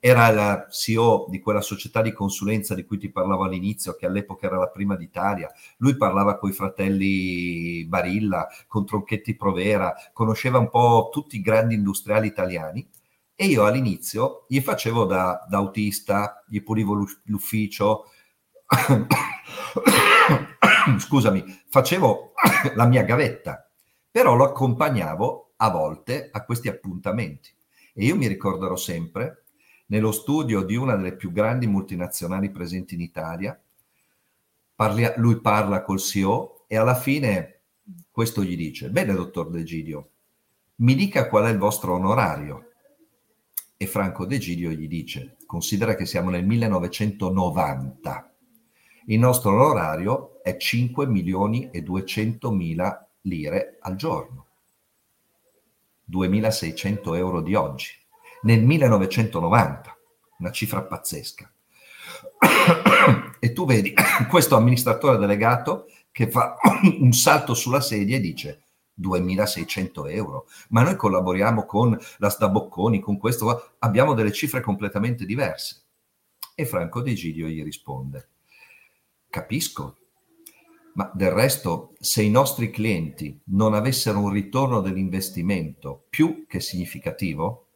[0.00, 4.46] era il CEO di quella società di consulenza di cui ti parlavo all'inizio, che all'epoca
[4.46, 5.52] era la prima d'Italia.
[5.76, 11.74] Lui parlava con i fratelli Barilla, con Tronchetti Provera, conosceva un po' tutti i grandi
[11.74, 12.88] industriali italiani
[13.34, 18.06] e io all'inizio gli facevo da, da autista, gli pulivo l'ufficio,
[20.98, 22.32] scusami, facevo
[22.74, 23.68] la mia gavetta,
[24.10, 27.50] però lo accompagnavo a volte a questi appuntamenti.
[27.94, 29.39] E io mi ricorderò sempre,
[29.90, 33.60] nello studio di una delle più grandi multinazionali presenti in Italia,
[34.74, 37.60] parli, lui parla col CEO e alla fine
[38.10, 40.10] questo gli dice, bene dottor De Gidio,
[40.76, 42.66] mi dica qual è il vostro onorario.
[43.76, 48.34] E Franco De Gidio gli dice, considera che siamo nel 1990,
[49.06, 54.46] il nostro onorario è 5 milioni e 200 mila lire al giorno.
[56.08, 57.99] 2.600 euro di oggi.
[58.42, 59.98] Nel 1990,
[60.38, 61.52] una cifra pazzesca.
[63.38, 63.92] e tu vedi
[64.28, 66.56] questo amministratore delegato che fa
[67.00, 68.64] un salto sulla sedia e dice
[69.00, 75.82] 2.600 euro, ma noi collaboriamo con la Stabocconi, con questo, abbiamo delle cifre completamente diverse.
[76.54, 78.28] E Franco De Gidio gli risponde,
[79.30, 79.96] capisco,
[80.94, 87.68] ma del resto, se i nostri clienti non avessero un ritorno dell'investimento più che significativo,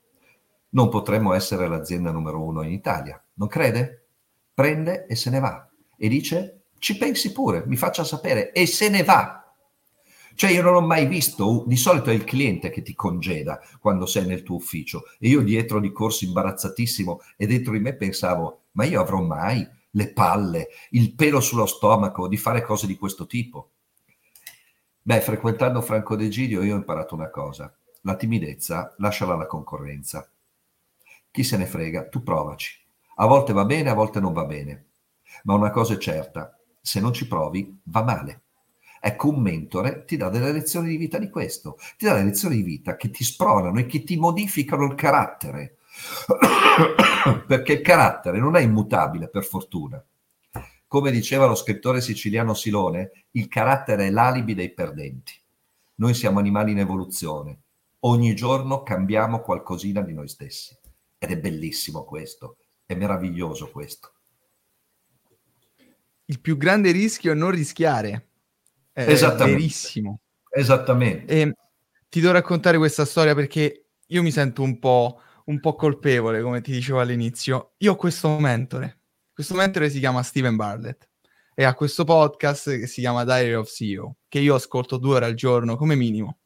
[0.74, 3.22] non potremmo essere l'azienda numero uno in Italia.
[3.34, 4.06] Non crede?
[4.52, 5.68] Prende e se ne va.
[5.96, 9.42] e dice ci pensi pure, mi faccia sapere e se ne va.
[10.34, 14.04] Cioè io non ho mai visto, di solito è il cliente che ti congeda quando
[14.04, 18.64] sei nel tuo ufficio e io dietro di corso imbarazzatissimo e dentro di me pensavo,
[18.72, 23.26] ma io avrò mai le palle, il pelo sullo stomaco di fare cose di questo
[23.26, 23.70] tipo?
[25.00, 30.28] Beh, frequentando Franco De Gidio io ho imparato una cosa, la timidezza lasciala alla concorrenza.
[31.34, 32.80] Chi se ne frega, tu provaci.
[33.16, 34.90] A volte va bene, a volte non va bene.
[35.42, 38.42] Ma una cosa è certa, se non ci provi, va male.
[39.00, 42.54] Ecco, un mentore ti dà delle lezioni di vita di questo, ti dà delle lezioni
[42.54, 45.78] di vita che ti spronano e che ti modificano il carattere.
[47.48, 50.00] Perché il carattere non è immutabile, per fortuna.
[50.86, 55.32] Come diceva lo scrittore siciliano Silone, il carattere è l'alibi dei perdenti.
[55.96, 57.58] Noi siamo animali in evoluzione.
[58.00, 60.78] Ogni giorno cambiamo qualcosina di noi stessi.
[61.24, 64.12] Ed è bellissimo questo, è meraviglioso questo.
[66.26, 68.28] Il più grande rischio è non rischiare.
[68.92, 69.52] È Esattamente.
[69.52, 70.20] verissimo.
[70.50, 71.32] Esattamente.
[71.32, 71.54] E
[72.10, 76.60] ti devo raccontare questa storia perché io mi sento un po', un po' colpevole, come
[76.60, 77.72] ti dicevo all'inizio.
[77.78, 79.00] Io ho questo mentore.
[79.32, 81.08] Questo mentore si chiama Steven Bartlett
[81.54, 85.24] e ha questo podcast che si chiama Diary of CEO, che io ascolto due ore
[85.24, 86.40] al giorno come minimo.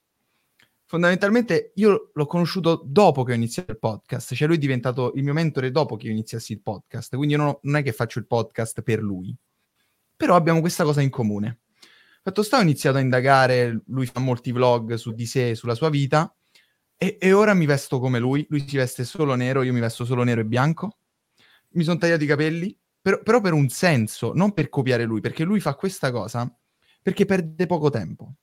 [0.91, 5.23] Fondamentalmente io l'ho conosciuto dopo che ho iniziato il podcast, cioè lui è diventato il
[5.23, 8.27] mio mentore dopo che io iniziassi il podcast, quindi non, non è che faccio il
[8.27, 9.37] podcast per lui,
[10.17, 11.59] però abbiamo questa cosa in comune.
[12.23, 15.91] Fatto sta, ho iniziato a indagare, lui fa molti vlog su di sé, sulla sua
[15.91, 16.35] vita,
[16.97, 20.07] e, e, ora mi vesto come lui, lui si veste solo nero, io mi vesto
[20.07, 21.01] solo nero e bianco,
[21.73, 25.45] mi sono tagliato i capelli, però, però per un senso, non per copiare lui, perché
[25.45, 26.51] lui fa questa cosa
[27.03, 28.35] perché perde poco tempo,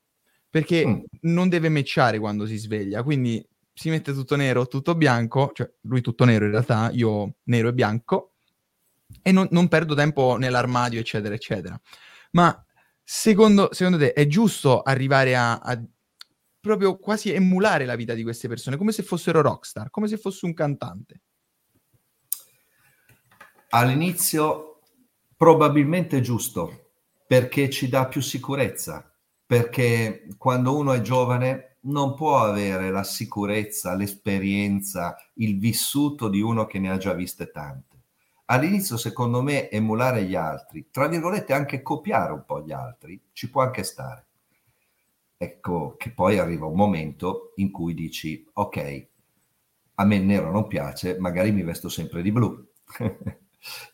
[0.55, 0.99] perché mm.
[1.23, 5.99] non deve mecciare quando si sveglia, quindi si mette tutto nero, tutto bianco, cioè lui
[5.99, 8.35] tutto nero in realtà, io nero e bianco,
[9.21, 11.77] e non, non perdo tempo nell'armadio, eccetera, eccetera.
[12.31, 12.65] Ma
[13.07, 15.79] Secondo, secondo te è giusto arrivare a, a,
[16.61, 20.45] proprio quasi emulare la vita di queste persone, come se fossero rockstar, come se fosse
[20.45, 21.21] un cantante?
[23.71, 24.79] All'inizio
[25.35, 26.93] probabilmente è giusto,
[27.27, 29.14] perché ci dà più sicurezza,
[29.45, 36.65] perché quando uno è giovane non può avere la sicurezza, l'esperienza, il vissuto di uno
[36.65, 37.95] che ne ha già viste tante
[38.45, 43.49] all'inizio secondo me emulare gli altri, tra virgolette anche copiare un po' gli altri, ci
[43.49, 44.25] può anche stare.
[45.37, 49.07] Ecco che poi arriva un momento in cui dici, ok,
[49.95, 52.65] a me il nero non piace, magari mi vesto sempre di blu.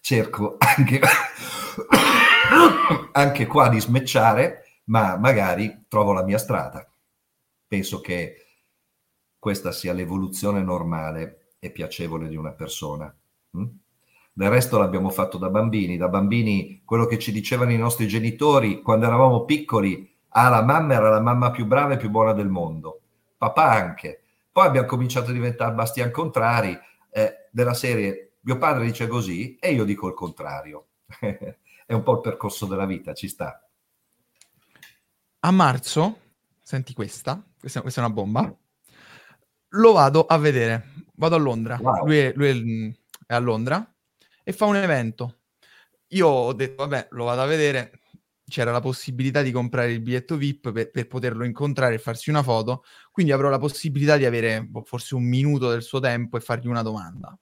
[0.01, 0.99] Cerco anche,
[3.13, 6.85] anche qua di smecciare, ma magari trovo la mia strada.
[7.65, 8.35] Penso che
[9.39, 13.13] questa sia l'evoluzione normale e piacevole di una persona.
[13.57, 13.65] Mm?
[14.33, 18.81] Del resto l'abbiamo fatto da bambini, da bambini quello che ci dicevano i nostri genitori
[18.81, 22.49] quando eravamo piccoli, ah la mamma era la mamma più brava e più buona del
[22.49, 23.01] mondo,
[23.37, 24.23] papà anche.
[24.51, 26.77] Poi abbiamo cominciato a diventare bastian contrari
[27.09, 30.87] eh, della serie mio padre dice così e io dico il contrario.
[31.85, 33.61] È un po' il percorso della vita, ci sta.
[35.43, 36.19] A marzo,
[36.61, 38.55] senti questa, questa, questa è una bomba,
[39.69, 42.05] lo vado a vedere, vado a Londra, wow.
[42.05, 43.95] lui, è, lui è, è a Londra
[44.43, 45.39] e fa un evento.
[46.09, 48.01] Io ho detto, vabbè, lo vado a vedere.
[48.47, 52.43] C'era la possibilità di comprare il biglietto VIP per, per poterlo incontrare e farsi una
[52.43, 56.41] foto, quindi avrò la possibilità di avere boh, forse un minuto del suo tempo e
[56.41, 57.35] fargli una domanda.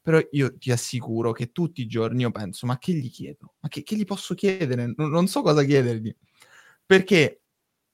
[0.00, 3.56] Però io ti assicuro che tutti i giorni io penso, ma che gli chiedo?
[3.58, 4.94] Ma che, che gli posso chiedere?
[4.96, 6.14] Non, non, so cosa chiedergli.
[6.86, 7.42] Perché?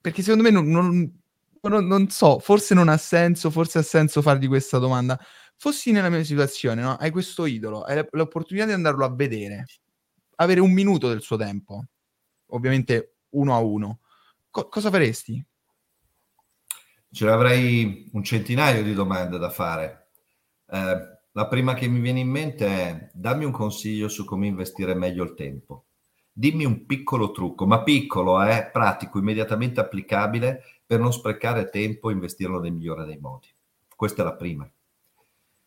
[0.01, 4.49] Perché secondo me non, non, non so, forse non ha senso, forse ha senso fargli
[4.49, 5.19] questa domanda
[5.57, 6.97] fossi nella mia situazione, no?
[6.97, 9.67] hai questo idolo, hai l'opportunità di andarlo a vedere,
[10.37, 11.85] avere un minuto del suo tempo,
[12.47, 14.01] ovviamente uno a uno,
[14.53, 15.43] Co- cosa faresti?
[17.11, 20.11] Ce l'avrei un centinaio di domande da fare.
[20.67, 20.97] Eh,
[21.33, 25.25] la prima che mi viene in mente è dammi un consiglio su come investire meglio
[25.25, 25.87] il tempo.
[26.33, 32.15] Dimmi un piccolo trucco, ma piccolo, eh, pratico, immediatamente applicabile per non sprecare tempo e
[32.15, 33.49] investirlo nel migliore dei modi.
[33.95, 34.69] Questa è la prima.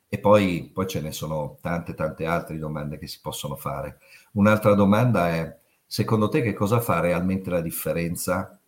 [0.08, 4.00] E poi, poi ce ne sono tante, tante altre domande che si possono fare.
[4.34, 8.60] Un'altra domanda è, secondo te che cosa fa realmente la differenza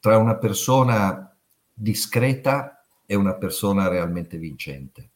[0.00, 1.34] tra una persona
[1.72, 5.10] discreta e una persona realmente vincente?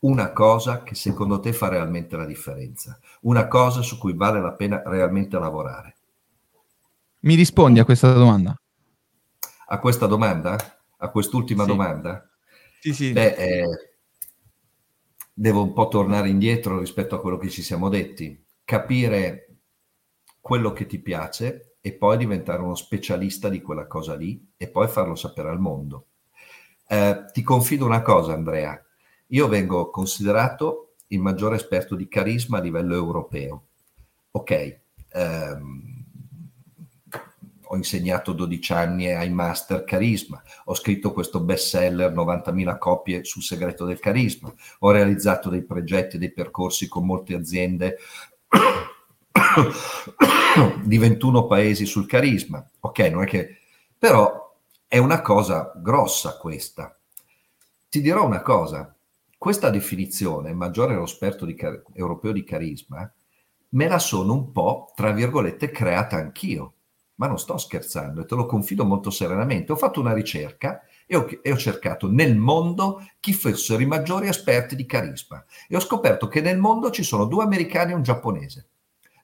[0.00, 4.52] Una cosa che secondo te fa realmente la differenza, una cosa su cui vale la
[4.52, 5.96] pena realmente lavorare.
[7.20, 8.58] Mi rispondi a questa domanda?
[9.66, 10.56] A questa domanda?
[10.96, 11.68] A quest'ultima sì.
[11.68, 12.30] domanda?
[12.80, 13.12] Sì, sì.
[13.12, 13.90] Beh, eh,
[15.34, 19.56] devo un po' tornare indietro rispetto a quello che ci siamo detti, capire
[20.40, 24.88] quello che ti piace e poi diventare uno specialista di quella cosa lì e poi
[24.88, 26.06] farlo sapere al mondo.
[26.86, 28.82] Eh, ti confido una cosa, Andrea.
[29.32, 33.64] Io vengo considerato il maggiore esperto di carisma a livello europeo.
[34.32, 34.80] Ok,
[35.12, 36.00] ehm,
[37.72, 43.42] ho insegnato 12 anni ai master carisma, ho scritto questo best seller 90.000 copie sul
[43.42, 47.98] segreto del carisma, ho realizzato dei progetti, dei percorsi con molte aziende
[50.82, 52.68] di 21 paesi sul carisma.
[52.80, 53.58] Ok, non è che...
[53.96, 54.56] però
[54.88, 56.98] è una cosa grossa questa.
[57.88, 58.92] Ti dirò una cosa,
[59.40, 63.10] questa definizione, maggiore esperto di car- europeo di carisma,
[63.70, 66.74] me la sono un po', tra virgolette, creata anch'io
[67.14, 69.72] ma non sto scherzando e te lo confido molto serenamente.
[69.72, 74.28] Ho fatto una ricerca e ho, e ho, cercato nel mondo chi fossero i maggiori
[74.28, 78.02] esperti di carisma e ho scoperto che nel mondo ci sono due americani e un
[78.02, 78.68] giapponese,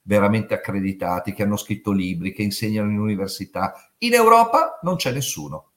[0.03, 3.73] veramente accreditati, che hanno scritto libri, che insegnano in università.
[3.99, 5.71] In Europa non c'è nessuno.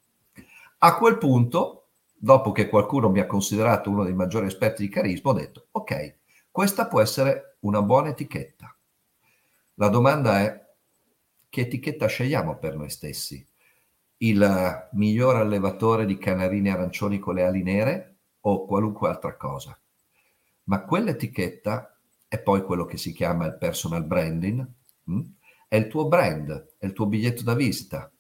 [0.78, 1.79] A quel punto,
[2.22, 6.18] dopo che qualcuno mi ha considerato uno dei maggiori esperti di carisma, ho detto, ok,
[6.50, 8.76] questa può essere una buona etichetta.
[9.74, 10.68] La domanda è,
[11.48, 13.44] che etichetta scegliamo per noi stessi?
[14.18, 19.80] Il miglior allevatore di canarini arancioni con le ali nere o qualunque altra cosa?
[20.64, 21.98] Ma quell'etichetta
[22.28, 24.68] è poi quello che si chiama il personal branding,
[25.04, 25.14] mh?
[25.14, 25.24] Hm?
[25.68, 28.12] è il tuo brand, è il tuo biglietto da visita.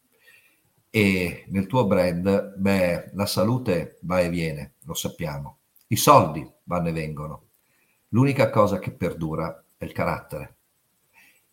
[0.90, 5.58] E nel tuo brand, beh, la salute va e viene, lo sappiamo.
[5.86, 7.48] I soldi vanno e vengono.
[8.08, 10.56] L'unica cosa che perdura è il carattere.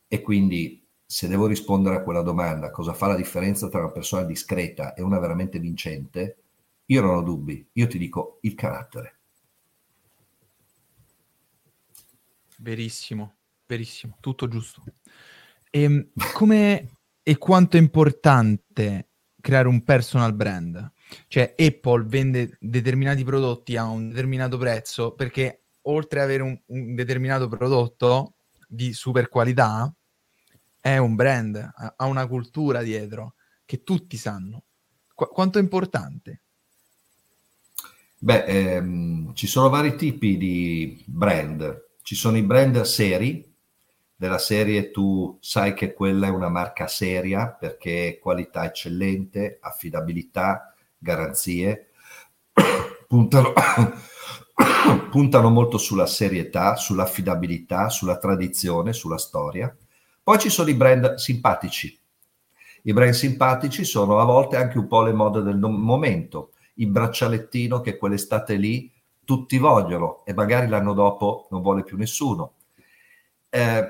[0.07, 4.23] E quindi se devo rispondere a quella domanda, cosa fa la differenza tra una persona
[4.23, 6.37] discreta e una veramente vincente,
[6.85, 9.19] io non ho dubbi, io ti dico il carattere.
[12.57, 13.35] Verissimo,
[13.65, 14.83] verissimo, tutto giusto.
[15.69, 16.89] E ehm, come
[17.23, 19.09] e quanto è importante
[19.47, 20.91] creare un personal brand?
[21.29, 26.95] Cioè Apple vende determinati prodotti a un determinato prezzo perché oltre ad avere un, un
[26.95, 28.33] determinato prodotto
[28.67, 29.89] di super qualità,
[30.81, 34.65] è un brand, ha una cultura dietro che tutti sanno.
[35.13, 36.41] Qu- quanto è importante?
[38.19, 41.85] Beh, ehm, ci sono vari tipi di brand.
[42.01, 43.55] Ci sono i brand seri,
[44.17, 51.91] della serie tu sai che quella è una marca seria perché qualità eccellente, affidabilità, garanzie,
[53.07, 53.53] puntano,
[55.09, 59.73] puntano molto sulla serietà, sull'affidabilità, sulla tradizione, sulla storia
[60.27, 61.97] poi ci sono i brand simpatici.
[62.81, 66.51] I brand simpatici sono a volte anche un po' le mode del momento.
[66.73, 68.91] Il braccialettino che quell'estate lì
[69.23, 72.55] tutti vogliono e magari l'anno dopo non vuole più nessuno.
[73.47, 73.89] Eh,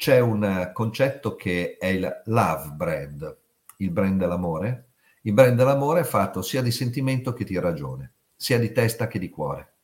[0.00, 3.36] c'è un concetto che è il love brand,
[3.76, 4.92] il brand dell'amore.
[5.24, 9.18] Il brand dell'amore è fatto sia di sentimento che di ragione, sia di testa che
[9.18, 9.74] di cuore.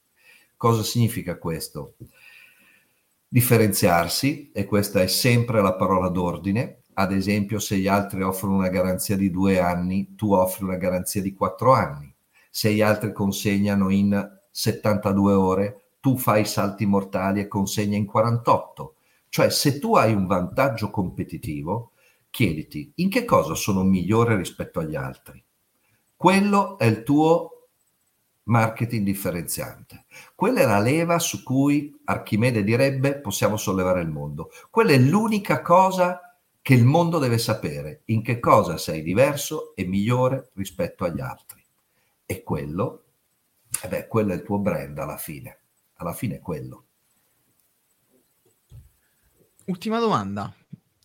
[0.56, 1.96] Cosa significa questo?
[3.28, 8.70] differenziarsi, e questa è sempre la parola d'ordine, ad esempio se gli altri offrono una
[8.70, 12.10] garanzia di due anni, tu offri una garanzia di quattro anni,
[12.48, 18.95] se gli altri consegnano in 72 ore, tu fai salti mortali e consegna in 48.
[19.36, 21.92] Cioè se tu hai un vantaggio competitivo,
[22.30, 25.44] chiediti in che cosa sono migliore rispetto agli altri.
[26.16, 27.68] Quello è il tuo
[28.44, 30.06] marketing differenziante.
[30.34, 34.48] Quella è la leva su cui Archimede direbbe possiamo sollevare il mondo.
[34.70, 39.84] Quella è l'unica cosa che il mondo deve sapere, in che cosa sei diverso e
[39.84, 41.62] migliore rispetto agli altri.
[42.24, 43.04] E quello,
[43.82, 45.58] eh beh, quello è il tuo brand alla fine.
[45.96, 46.85] Alla fine è quello.
[49.66, 50.54] Ultima domanda,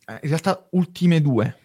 [0.05, 1.57] eh, in realtà ultime due.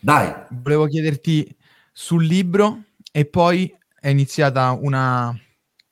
[0.00, 0.46] Dai.
[0.50, 1.54] Volevo chiederti
[1.92, 5.34] sul libro e poi è iniziata una,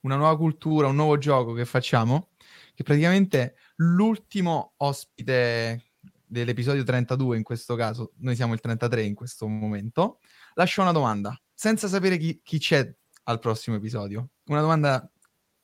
[0.01, 2.31] una nuova cultura, un nuovo gioco che facciamo,
[2.75, 5.91] che praticamente l'ultimo ospite
[6.25, 10.21] dell'episodio 32 in questo caso, noi siamo il 33 in questo momento,
[10.55, 12.95] lascia una domanda, senza sapere chi, chi c'è
[13.25, 14.31] al prossimo episodio.
[14.47, 15.07] Una domanda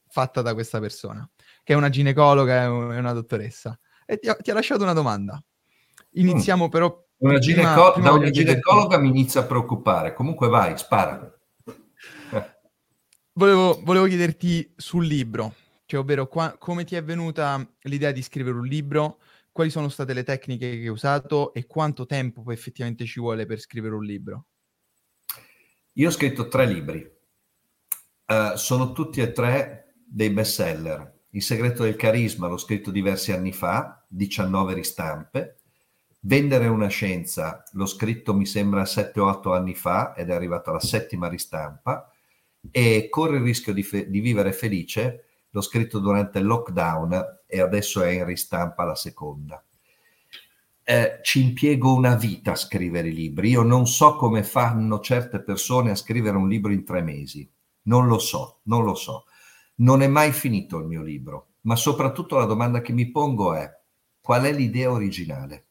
[0.07, 1.29] fatta da questa persona,
[1.63, 3.79] che è una ginecologa e una dottoressa.
[4.11, 5.43] E ti ha, ti ha lasciato una domanda.
[6.13, 6.69] Iniziamo mm.
[6.69, 7.07] però...
[7.19, 10.15] Una gineco- prima da una ginecologa mi inizia a preoccupare.
[10.15, 11.33] Comunque vai, spara
[13.41, 15.55] volevo, volevo, chiederti sul libro,
[15.87, 19.21] cioè ovvero qua, come ti è venuta l'idea di scrivere un libro,
[19.51, 23.47] quali sono state le tecniche che hai usato e quanto tempo poi effettivamente ci vuole
[23.47, 24.47] per scrivere un libro?
[25.95, 27.11] Io ho scritto tre libri,
[28.27, 31.19] uh, sono tutti e tre dei bestseller.
[31.33, 35.57] Il segreto del carisma l'ho scritto diversi anni fa, 19 ristampe.
[36.21, 41.29] Vendere una scienza, l'ho scritto mi sembra 7-8 anni fa ed è arrivato alla settima
[41.29, 42.11] ristampa
[42.71, 47.61] e Corre il rischio di, fe- di vivere felice, l'ho scritto durante il lockdown e
[47.61, 49.63] adesso è in ristampa la seconda.
[50.83, 53.51] Eh, ci impiego una vita a scrivere i libri.
[53.51, 57.49] Io non so come fanno certe persone a scrivere un libro in tre mesi.
[57.83, 59.27] Non lo so, non lo so.
[59.81, 63.67] Non è mai finito il mio libro, ma soprattutto la domanda che mi pongo è
[64.21, 65.69] qual è l'idea originale?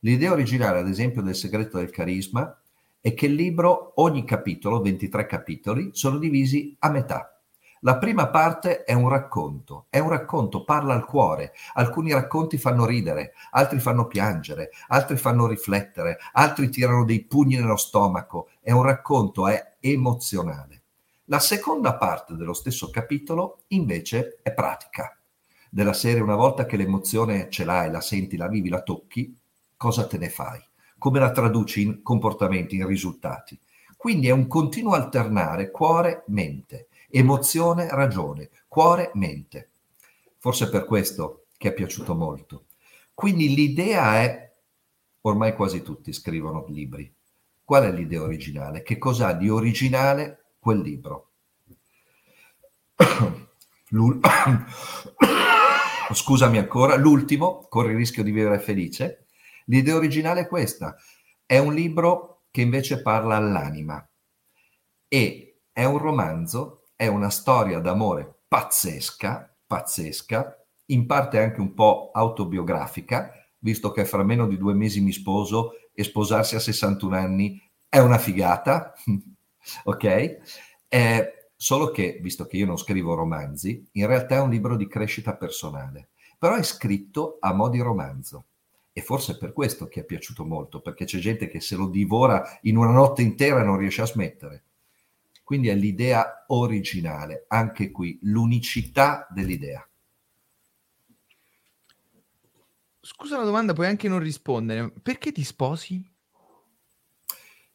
[0.00, 2.54] L'idea originale, ad esempio, del segreto del carisma
[3.00, 7.40] è che il libro, ogni capitolo, 23 capitoli, sono divisi a metà.
[7.80, 11.52] La prima parte è un racconto, è un racconto, parla al cuore.
[11.74, 17.76] Alcuni racconti fanno ridere, altri fanno piangere, altri fanno riflettere, altri tirano dei pugni nello
[17.76, 18.50] stomaco.
[18.60, 20.83] È un racconto, è emozionale.
[21.28, 25.18] La seconda parte dello stesso capitolo invece è pratica.
[25.70, 29.34] Della serie una volta che l'emozione ce l'hai, la senti, la vivi, la tocchi,
[29.74, 30.62] cosa te ne fai?
[30.98, 33.58] Come la traduci in comportamenti, in risultati?
[33.96, 39.70] Quindi è un continuo alternare cuore-mente, emozione-ragione, cuore-mente.
[40.36, 42.66] Forse per questo che è piaciuto molto.
[43.14, 44.52] Quindi l'idea è,
[45.22, 47.10] ormai quasi tutti scrivono libri,
[47.64, 48.82] qual è l'idea originale?
[48.82, 51.32] Che cosa ha di originale quel libro?
[56.12, 59.24] Scusami ancora, l'ultimo, corri il rischio di vivere felice,
[59.66, 60.96] L'idea originale è questa,
[61.46, 64.06] è un libro che invece parla all'anima.
[65.08, 72.10] E è un romanzo, è una storia d'amore pazzesca, pazzesca, in parte anche un po'
[72.12, 77.60] autobiografica, visto che fra meno di due mesi mi sposo e sposarsi a 61 anni
[77.88, 78.92] è una figata,
[79.84, 80.38] ok?
[80.88, 84.86] Eh, solo che, visto che io non scrivo romanzi, in realtà è un libro di
[84.86, 88.44] crescita personale, però è scritto a mo' di romanzo.
[88.92, 91.88] E forse è per questo che è piaciuto molto, perché c'è gente che se lo
[91.88, 94.62] divora in una notte intera e non riesce a smettere.
[95.42, 99.86] Quindi è l'idea originale, anche qui, l'unicità dell'idea.
[103.00, 104.90] Scusa la domanda, puoi anche non rispondere.
[105.02, 106.13] Perché ti sposi?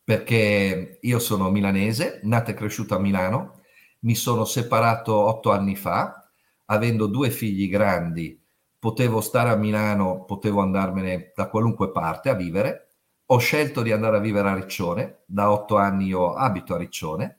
[0.09, 3.59] Perché io sono milanese, nato e cresciuto a Milano,
[3.99, 6.27] mi sono separato otto anni fa,
[6.65, 8.35] avendo due figli grandi
[8.79, 12.87] potevo stare a Milano, potevo andarmene da qualunque parte a vivere.
[13.27, 17.37] Ho scelto di andare a vivere a Riccione, da otto anni io abito a Riccione.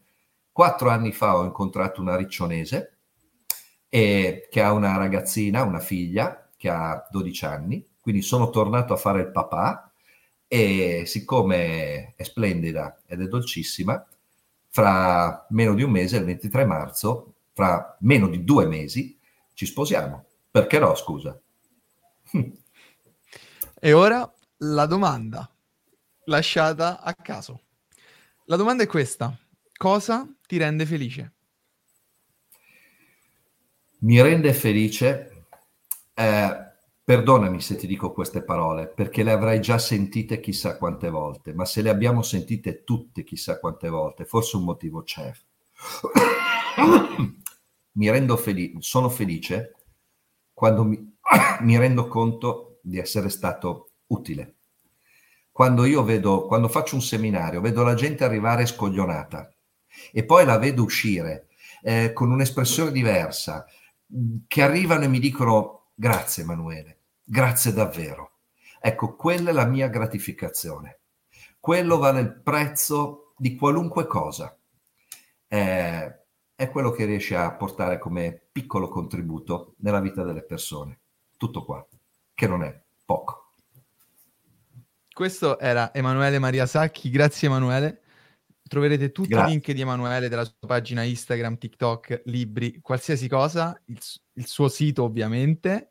[0.52, 2.98] Quattro anni fa ho incontrato una riccionese
[3.88, 8.96] e, che ha una ragazzina, una figlia, che ha 12 anni, quindi sono tornato a
[8.96, 9.89] fare il papà
[10.52, 14.04] e siccome è splendida ed è dolcissima,
[14.68, 19.16] fra meno di un mese, il 23 marzo, fra meno di due mesi,
[19.54, 20.24] ci sposiamo.
[20.50, 21.40] Perché no, scusa?
[23.82, 25.50] E ora la domanda
[26.24, 27.62] lasciata a caso.
[28.44, 29.34] La domanda è questa.
[29.72, 31.32] Cosa ti rende felice?
[34.00, 35.46] Mi rende felice,
[36.12, 36.69] eh,
[37.10, 41.64] perdonami se ti dico queste parole, perché le avrai già sentite chissà quante volte, ma
[41.64, 45.32] se le abbiamo sentite tutte chissà quante volte, forse un motivo c'è.
[47.94, 49.74] Mi rendo felice, sono felice
[50.54, 51.18] quando mi,
[51.62, 54.58] mi rendo conto di essere stato utile.
[55.50, 59.52] Quando io vedo, quando faccio un seminario, vedo la gente arrivare scoglionata
[60.12, 61.48] e poi la vedo uscire
[61.82, 63.66] eh, con un'espressione diversa,
[64.46, 66.99] che arrivano e mi dicono grazie Emanuele,
[67.30, 68.38] grazie davvero.
[68.80, 70.98] Ecco, quella è la mia gratificazione.
[71.60, 74.58] Quello vale il prezzo di qualunque cosa.
[75.46, 76.18] Eh,
[76.56, 80.98] è quello che riesce a portare come piccolo contributo nella vita delle persone.
[81.36, 81.86] Tutto qua,
[82.34, 83.52] che non è poco.
[85.12, 88.02] Questo era Emanuele Maria Sacchi, grazie Emanuele.
[88.62, 89.48] Troverete tutti grazie.
[89.48, 93.98] i link di Emanuele della sua pagina Instagram, TikTok, libri, qualsiasi cosa, il,
[94.34, 95.89] il suo sito ovviamente,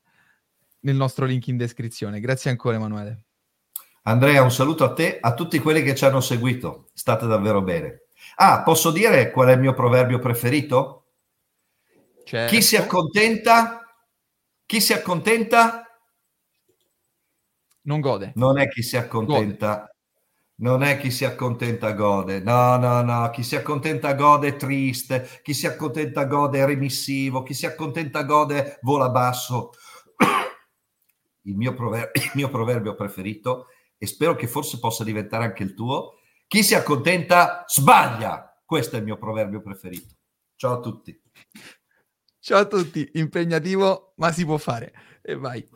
[0.82, 2.20] nel nostro link in descrizione.
[2.20, 3.24] Grazie ancora Emanuele.
[4.04, 6.90] Andrea, un saluto a te, a tutti quelli che ci hanno seguito.
[6.94, 8.04] State davvero bene.
[8.36, 11.08] Ah, posso dire qual è il mio proverbio preferito?
[12.24, 12.54] Certo.
[12.54, 13.84] Chi si accontenta?
[14.66, 15.84] Chi si accontenta?
[17.82, 18.32] Non gode.
[18.36, 19.76] Non è chi si accontenta.
[19.76, 19.94] Gode.
[20.60, 25.40] Non è chi si accontenta gode, no, no, no, chi si accontenta gode è triste,
[25.42, 29.72] chi si accontenta gode è remissivo, chi si accontenta gode vola basso.
[31.44, 33.68] Il mio, prover- il mio proverbio preferito,
[33.98, 38.62] e spero che forse possa diventare anche il tuo, chi si accontenta sbaglia.
[38.66, 40.16] Questo è il mio proverbio preferito.
[40.56, 41.22] Ciao a tutti.
[42.40, 44.94] Ciao a tutti, impegnativo, ma si può fare.
[45.22, 45.68] E vai.